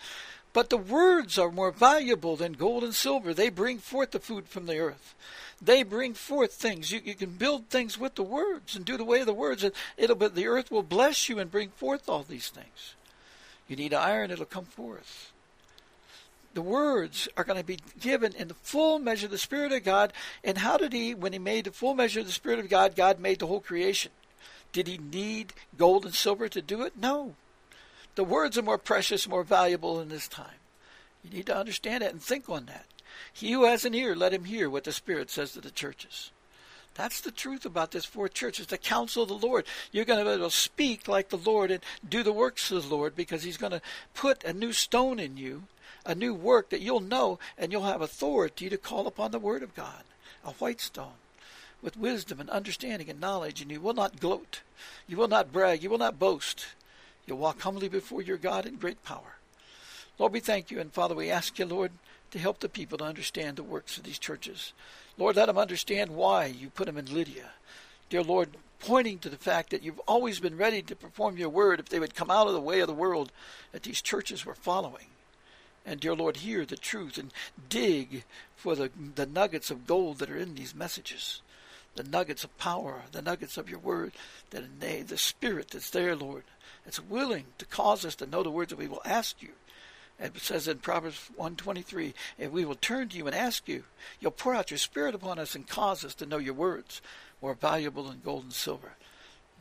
But 0.52 0.70
the 0.70 0.78
words 0.78 1.38
are 1.38 1.52
more 1.52 1.72
valuable 1.72 2.36
than 2.36 2.54
gold 2.54 2.84
and 2.84 2.94
silver. 2.94 3.34
They 3.34 3.50
bring 3.50 3.78
forth 3.78 4.12
the 4.12 4.20
food 4.20 4.48
from 4.48 4.66
the 4.66 4.80
earth. 4.80 5.14
They 5.62 5.84
bring 5.84 6.14
forth 6.14 6.54
things. 6.54 6.92
You, 6.92 7.02
you 7.04 7.16
can 7.16 7.32
build 7.32 7.68
things 7.68 7.98
with 7.98 8.16
the 8.16 8.24
words 8.24 8.76
and 8.76 8.86
do 8.86 8.98
the 8.98 9.04
way 9.04 9.20
of 9.20 9.26
the 9.26 9.34
words, 9.34 9.64
and 9.64 9.74
it'll 9.98 10.16
but 10.16 10.36
the 10.36 10.48
earth 10.48 10.72
will 10.72 10.84
bless 10.84 11.28
you 11.28 11.38
and 11.38 11.52
bring 11.52 11.70
forth 11.70 12.08
all 12.08 12.24
these 12.24 12.50
things. 12.50 12.96
You 13.68 13.76
need 13.76 13.94
iron, 13.94 14.32
it'll 14.32 14.46
come 14.46 14.66
forth. 14.66 15.32
The 16.56 16.62
words 16.64 17.28
are 17.38 17.44
going 17.44 17.60
to 17.60 17.66
be 17.66 17.80
given 18.00 18.34
in 18.34 18.48
the 18.48 18.54
full 18.56 18.98
measure 18.98 19.28
of 19.28 19.32
the 19.32 19.38
Spirit 19.38 19.72
of 19.72 19.84
God. 19.84 20.14
And 20.44 20.58
how 20.58 20.78
did 20.78 20.94
He, 20.94 21.14
when 21.14 21.34
He 21.34 21.40
made 21.40 21.66
the 21.66 21.72
full 21.72 21.94
measure 21.94 22.22
of 22.22 22.26
the 22.26 22.32
Spirit 22.32 22.60
of 22.60 22.70
God, 22.70 22.96
God 22.96 23.20
made 23.20 23.40
the 23.40 23.48
whole 23.48 23.60
creation? 23.60 24.12
Did 24.72 24.88
he 24.88 24.98
need 24.98 25.54
gold 25.78 26.06
and 26.06 26.14
silver 26.14 26.48
to 26.50 26.62
do 26.62 26.84
it? 26.84 26.94
No. 26.98 27.36
The 28.16 28.24
words 28.24 28.58
are 28.58 28.64
more 28.64 28.78
precious, 28.78 29.28
more 29.28 29.44
valuable 29.44 30.00
in 30.00 30.10
this 30.10 30.28
time. 30.28 30.60
You 31.24 31.32
need 31.32 31.46
to 31.48 31.58
understand 31.58 32.04
that 32.04 32.12
and 32.12 32.22
think 32.22 32.50
on 32.50 32.66
that. 32.66 32.86
He 33.34 33.52
who 33.52 33.66
has 33.66 33.86
an 33.86 33.96
ear, 33.96 34.16
let 34.16 34.34
him 34.34 34.46
hear 34.46 34.70
what 34.70 34.84
the 34.84 34.92
Spirit 34.92 35.30
says 35.30 35.54
to 35.54 35.62
the 35.62 35.72
churches. 35.72 36.32
That's 36.96 37.22
the 37.22 37.32
truth 37.32 37.66
about 37.66 37.92
this 37.92 38.06
fourth 38.06 38.34
church. 38.34 38.60
It's 38.60 38.70
the 38.70 38.78
counsel 38.78 39.24
of 39.24 39.30
the 39.30 39.48
Lord. 39.48 39.66
You're 39.92 40.06
going 40.06 40.20
to 40.20 40.26
be 40.26 40.32
able 40.32 40.50
to 40.50 40.56
speak 40.56 41.08
like 41.08 41.30
the 41.30 41.38
Lord 41.38 41.72
and 41.72 41.84
do 42.08 42.24
the 42.24 42.34
works 42.34 42.72
of 42.72 42.84
the 42.84 42.96
Lord 42.96 43.16
because 43.16 43.44
He's 43.44 43.58
going 43.58 43.72
to 43.72 43.82
put 44.14 44.44
a 44.44 44.54
new 44.54 44.74
stone 44.74 45.20
in 45.20 45.38
you, 45.38 45.64
a 46.06 46.14
new 46.14 46.34
work 46.34 46.70
that 46.70 46.82
you'll 46.82 47.00
know, 47.00 47.40
and 47.58 47.72
you'll 47.72 47.84
have 47.84 48.02
authority 48.02 48.70
to 48.70 48.78
call 48.78 49.08
upon 49.08 49.32
the 49.32 49.40
Word 49.40 49.64
of 49.64 49.76
God, 49.76 50.04
a 50.44 50.52
white 50.52 50.82
stone 50.82 51.14
with 51.82 51.98
wisdom 51.98 52.40
and 52.40 52.50
understanding 52.50 53.10
and 53.10 53.20
knowledge, 53.20 53.62
and 53.62 53.72
you 53.72 53.80
will 53.80 53.94
not 53.94 54.20
gloat. 54.20 54.62
You 55.08 55.18
will 55.18 55.28
not 55.28 55.52
brag. 55.52 55.82
You 55.84 55.90
will 55.90 55.98
not 55.98 56.20
boast. 56.20 56.68
You'll 57.26 57.38
walk 57.38 57.62
humbly 57.62 57.90
before 57.90 58.22
your 58.22 58.38
God 58.38 58.66
in 58.66 58.76
great 58.76 59.04
power. 59.04 59.38
Lord, 60.18 60.34
we 60.34 60.40
thank 60.40 60.70
you, 60.72 60.80
and 60.80 60.92
Father, 60.92 61.16
we 61.16 61.30
ask 61.30 61.58
you, 61.60 61.66
Lord, 61.66 61.92
to 62.32 62.40
help 62.40 62.60
the 62.60 62.70
people 62.70 62.98
to 62.98 63.06
understand 63.06 63.58
the 63.58 63.64
works 63.64 63.98
of 63.98 64.04
these 64.04 64.20
churches. 64.20 64.74
Lord, 65.18 65.36
let 65.36 65.48
them 65.48 65.58
understand 65.58 66.12
why 66.12 66.46
you 66.46 66.70
put 66.70 66.86
them 66.88 66.98
in 66.98 67.14
Lydia. 67.14 67.52
Dear 68.10 68.24
Lord, 68.24 68.50
pointing 68.80 69.20
to 69.20 69.30
the 69.30 69.38
fact 69.38 69.70
that 69.70 69.84
you've 69.84 70.00
always 70.08 70.40
been 70.40 70.58
ready 70.58 70.82
to 70.82 70.96
perform 70.96 71.38
your 71.38 71.50
word 71.50 71.80
if 71.80 71.90
they 71.90 72.00
would 72.00 72.16
come 72.16 72.32
out 72.32 72.48
of 72.48 72.54
the 72.54 72.60
way 72.60 72.80
of 72.80 72.88
the 72.88 72.94
world 72.94 73.32
that 73.72 73.84
these 73.84 74.02
churches 74.02 74.46
were 74.46 74.56
following. 74.56 75.06
And 75.86 76.00
dear 76.00 76.16
Lord, 76.16 76.38
hear 76.38 76.66
the 76.66 76.78
truth 76.78 77.18
and 77.18 77.32
dig 77.68 78.24
for 78.56 78.76
the, 78.76 78.92
the 79.16 79.26
nuggets 79.26 79.72
of 79.72 79.88
gold 79.88 80.20
that 80.20 80.30
are 80.30 80.38
in 80.38 80.56
these 80.56 80.76
messages, 80.76 81.42
the 81.96 82.04
nuggets 82.04 82.44
of 82.44 82.58
power, 82.58 83.04
the 83.12 83.22
nuggets 83.22 83.58
of 83.58 83.70
your 83.70 83.80
word, 83.80 84.14
that 84.52 84.64
in 84.64 85.08
the 85.08 85.18
spirit 85.18 85.72
that's 85.72 85.90
there, 85.90 86.16
Lord, 86.16 86.44
that's 86.86 87.00
willing 87.00 87.46
to 87.58 87.66
cause 87.66 88.06
us 88.06 88.16
to 88.16 88.26
know 88.26 88.44
the 88.44 88.52
words 88.52 88.70
that 88.70 88.80
we 88.80 88.88
will 88.88 89.02
ask 89.06 89.42
you 89.42 89.50
it 90.22 90.38
says 90.40 90.68
in 90.68 90.80
Proverbs 90.80 91.30
123, 91.36 92.14
if 92.38 92.52
we 92.52 92.66
will 92.66 92.76
turn 92.76 93.08
to 93.10 93.18
you 93.18 93.26
and 93.26 93.36
ask 93.36 93.68
you, 93.68 93.84
you'll 94.20 94.32
pour 94.32 94.54
out 94.54 94.70
your 94.70 94.78
spirit 94.78 95.16
upon 95.16 95.40
us 95.40 95.56
and 95.56 95.68
cause 95.68 96.04
us 96.04 96.14
to 96.16 96.26
know 96.26 96.38
your 96.38 96.54
words, 96.54 97.02
more 97.42 97.54
valuable 97.54 98.04
than 98.04 98.22
gold 98.24 98.44
and 98.44 98.54
silver. 98.54 98.94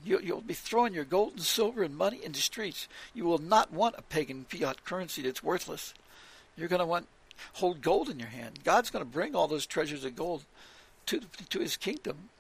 You, 0.05 0.21
will 0.35 0.41
be 0.41 0.55
throwing 0.55 0.95
your 0.95 1.05
gold 1.05 1.35
and 1.35 1.43
silver 1.43 1.83
and 1.83 1.97
money 1.97 2.21
into 2.25 2.41
streets. 2.41 2.88
You 3.14 3.25
will 3.25 3.38
not 3.38 3.73
want 3.73 3.97
a 3.99 4.03
pagan 4.03 4.47
fiat 4.49 4.85
currency 4.85 5.23
that's 5.23 5.43
worthless. 5.43 5.95
You're 6.57 6.69
going 6.69 6.81
to 6.81 6.87
want 6.87 7.07
hold 7.55 7.81
gold 7.81 8.09
in 8.09 8.19
your 8.19 8.29
hand. 8.29 8.61
God's 8.64 8.91
going 8.91 9.05
to 9.05 9.11
bring 9.11 9.37
all 9.37 9.47
those 9.47 9.67
treasures 9.67 10.05
of 10.05 10.17
gold 10.17 10.45
to 11.09 11.21
to 11.51 11.59
His 11.59 11.77
kingdom, 11.77 12.31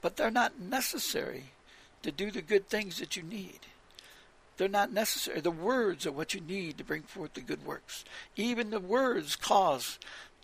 but 0.00 0.16
they're 0.16 0.30
not 0.30 0.60
necessary 0.60 1.44
to 2.02 2.12
do 2.12 2.30
the 2.30 2.42
good 2.42 2.68
things 2.68 2.98
that 2.98 3.16
you 3.16 3.22
need. 3.22 3.60
They're 4.56 4.68
not 4.68 4.92
necessary. 4.92 5.40
The 5.40 5.50
words 5.50 6.06
are 6.06 6.12
what 6.12 6.34
you 6.34 6.40
need 6.40 6.78
to 6.78 6.84
bring 6.84 7.02
forth 7.02 7.34
the 7.34 7.40
good 7.40 7.66
works. 7.66 8.04
Even 8.36 8.70
the 8.70 8.78
words 8.78 9.34
cause 9.34 9.98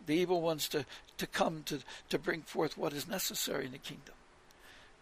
the 0.06 0.16
evil 0.16 0.40
ones 0.40 0.66
to, 0.68 0.84
to 1.18 1.26
come 1.26 1.62
to, 1.66 1.80
to 2.08 2.18
bring 2.18 2.42
forth 2.42 2.76
what 2.76 2.92
is 2.92 3.06
necessary 3.06 3.66
in 3.66 3.72
the 3.72 3.78
kingdom. 3.78 4.14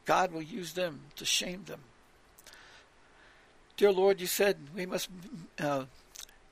God 0.05 0.33
will 0.33 0.42
use 0.42 0.73
them 0.73 1.01
to 1.16 1.25
shame 1.25 1.64
them. 1.66 1.81
Dear 3.77 3.92
Lord, 3.92 4.21
you 4.21 4.27
said 4.27 4.57
we 4.75 4.85
must 4.85 5.09
uh, 5.59 5.85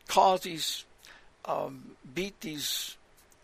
cause 0.07 0.43
these, 0.43 0.85
um, 1.45 1.97
beat 2.15 2.41
these 2.41 2.97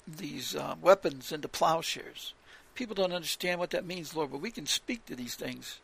these 0.06 0.56
uh, 0.56 0.74
weapons 0.80 1.32
into 1.32 1.48
plowshares. 1.48 2.34
People 2.74 2.94
don't 2.94 3.12
understand 3.12 3.60
what 3.60 3.70
that 3.70 3.86
means, 3.86 4.16
Lord, 4.16 4.30
but 4.30 4.40
we 4.40 4.50
can 4.50 4.66
speak 4.66 5.04
to 5.06 5.16
these 5.16 5.34
things 5.34 5.78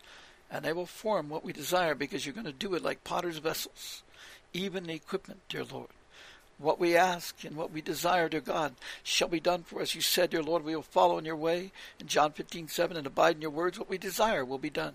and 0.50 0.64
they 0.64 0.72
will 0.72 0.86
form 0.86 1.28
what 1.28 1.44
we 1.44 1.52
desire 1.52 1.94
because 1.94 2.24
you're 2.24 2.34
going 2.34 2.46
to 2.46 2.52
do 2.52 2.74
it 2.74 2.82
like 2.82 3.04
potter's 3.04 3.38
vessels, 3.38 4.02
even 4.52 4.84
the 4.84 4.94
equipment, 4.94 5.40
dear 5.48 5.64
Lord. 5.64 5.88
What 6.56 6.80
we 6.80 6.96
ask 6.96 7.44
and 7.44 7.54
what 7.54 7.70
we 7.70 7.80
desire, 7.80 8.28
dear 8.28 8.40
God, 8.40 8.74
shall 9.04 9.28
be 9.28 9.38
done 9.38 9.62
for 9.62 9.80
us. 9.80 9.94
You 9.94 10.00
said, 10.00 10.30
dear 10.30 10.42
Lord, 10.42 10.64
we 10.64 10.74
will 10.74 10.82
follow 10.82 11.18
in 11.18 11.24
your 11.24 11.36
way 11.36 11.70
in 12.00 12.08
John 12.08 12.32
15, 12.32 12.68
7, 12.68 12.96
and 12.96 13.06
abide 13.06 13.36
in 13.36 13.42
your 13.42 13.50
words. 13.50 13.78
What 13.78 13.90
we 13.90 13.98
desire 13.98 14.44
will 14.44 14.58
be 14.58 14.70
done. 14.70 14.94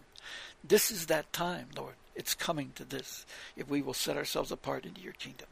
This 0.63 0.91
is 0.91 1.06
that 1.06 1.32
time, 1.32 1.67
Lord. 1.77 1.93
It's 2.15 2.36
coming 2.36 2.71
to 2.75 2.84
this 2.84 3.25
if 3.56 3.69
we 3.69 3.82
will 3.82 3.93
set 3.93 4.17
ourselves 4.17 4.51
apart 4.51 4.86
into 4.86 5.01
your 5.01 5.13
kingdom. 5.13 5.47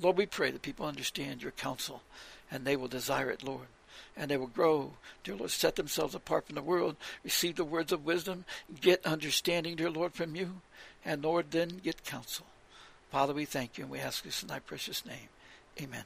Lord, 0.00 0.16
we 0.16 0.26
pray 0.26 0.50
that 0.50 0.62
people 0.62 0.86
understand 0.86 1.42
your 1.42 1.52
counsel 1.52 2.02
and 2.50 2.64
they 2.64 2.76
will 2.76 2.88
desire 2.88 3.30
it, 3.30 3.44
Lord 3.44 3.68
and 4.16 4.30
they 4.30 4.36
will 4.36 4.46
grow. 4.46 4.92
Dear 5.22 5.36
Lord, 5.36 5.50
set 5.50 5.76
themselves 5.76 6.14
apart 6.14 6.46
from 6.46 6.54
the 6.54 6.62
world, 6.62 6.96
receive 7.22 7.56
the 7.56 7.64
words 7.64 7.92
of 7.92 8.04
wisdom, 8.04 8.44
get 8.80 9.04
understanding, 9.06 9.76
dear 9.76 9.90
Lord, 9.90 10.14
from 10.14 10.34
you, 10.34 10.60
and 11.04 11.22
Lord, 11.22 11.50
then 11.50 11.80
get 11.82 12.04
counsel. 12.04 12.46
Father, 13.10 13.34
we 13.34 13.44
thank 13.44 13.78
you 13.78 13.84
and 13.84 13.90
we 13.90 14.00
ask 14.00 14.24
this 14.24 14.42
in 14.42 14.48
thy 14.48 14.58
precious 14.58 15.06
name. 15.06 15.28
Amen. 15.80 16.04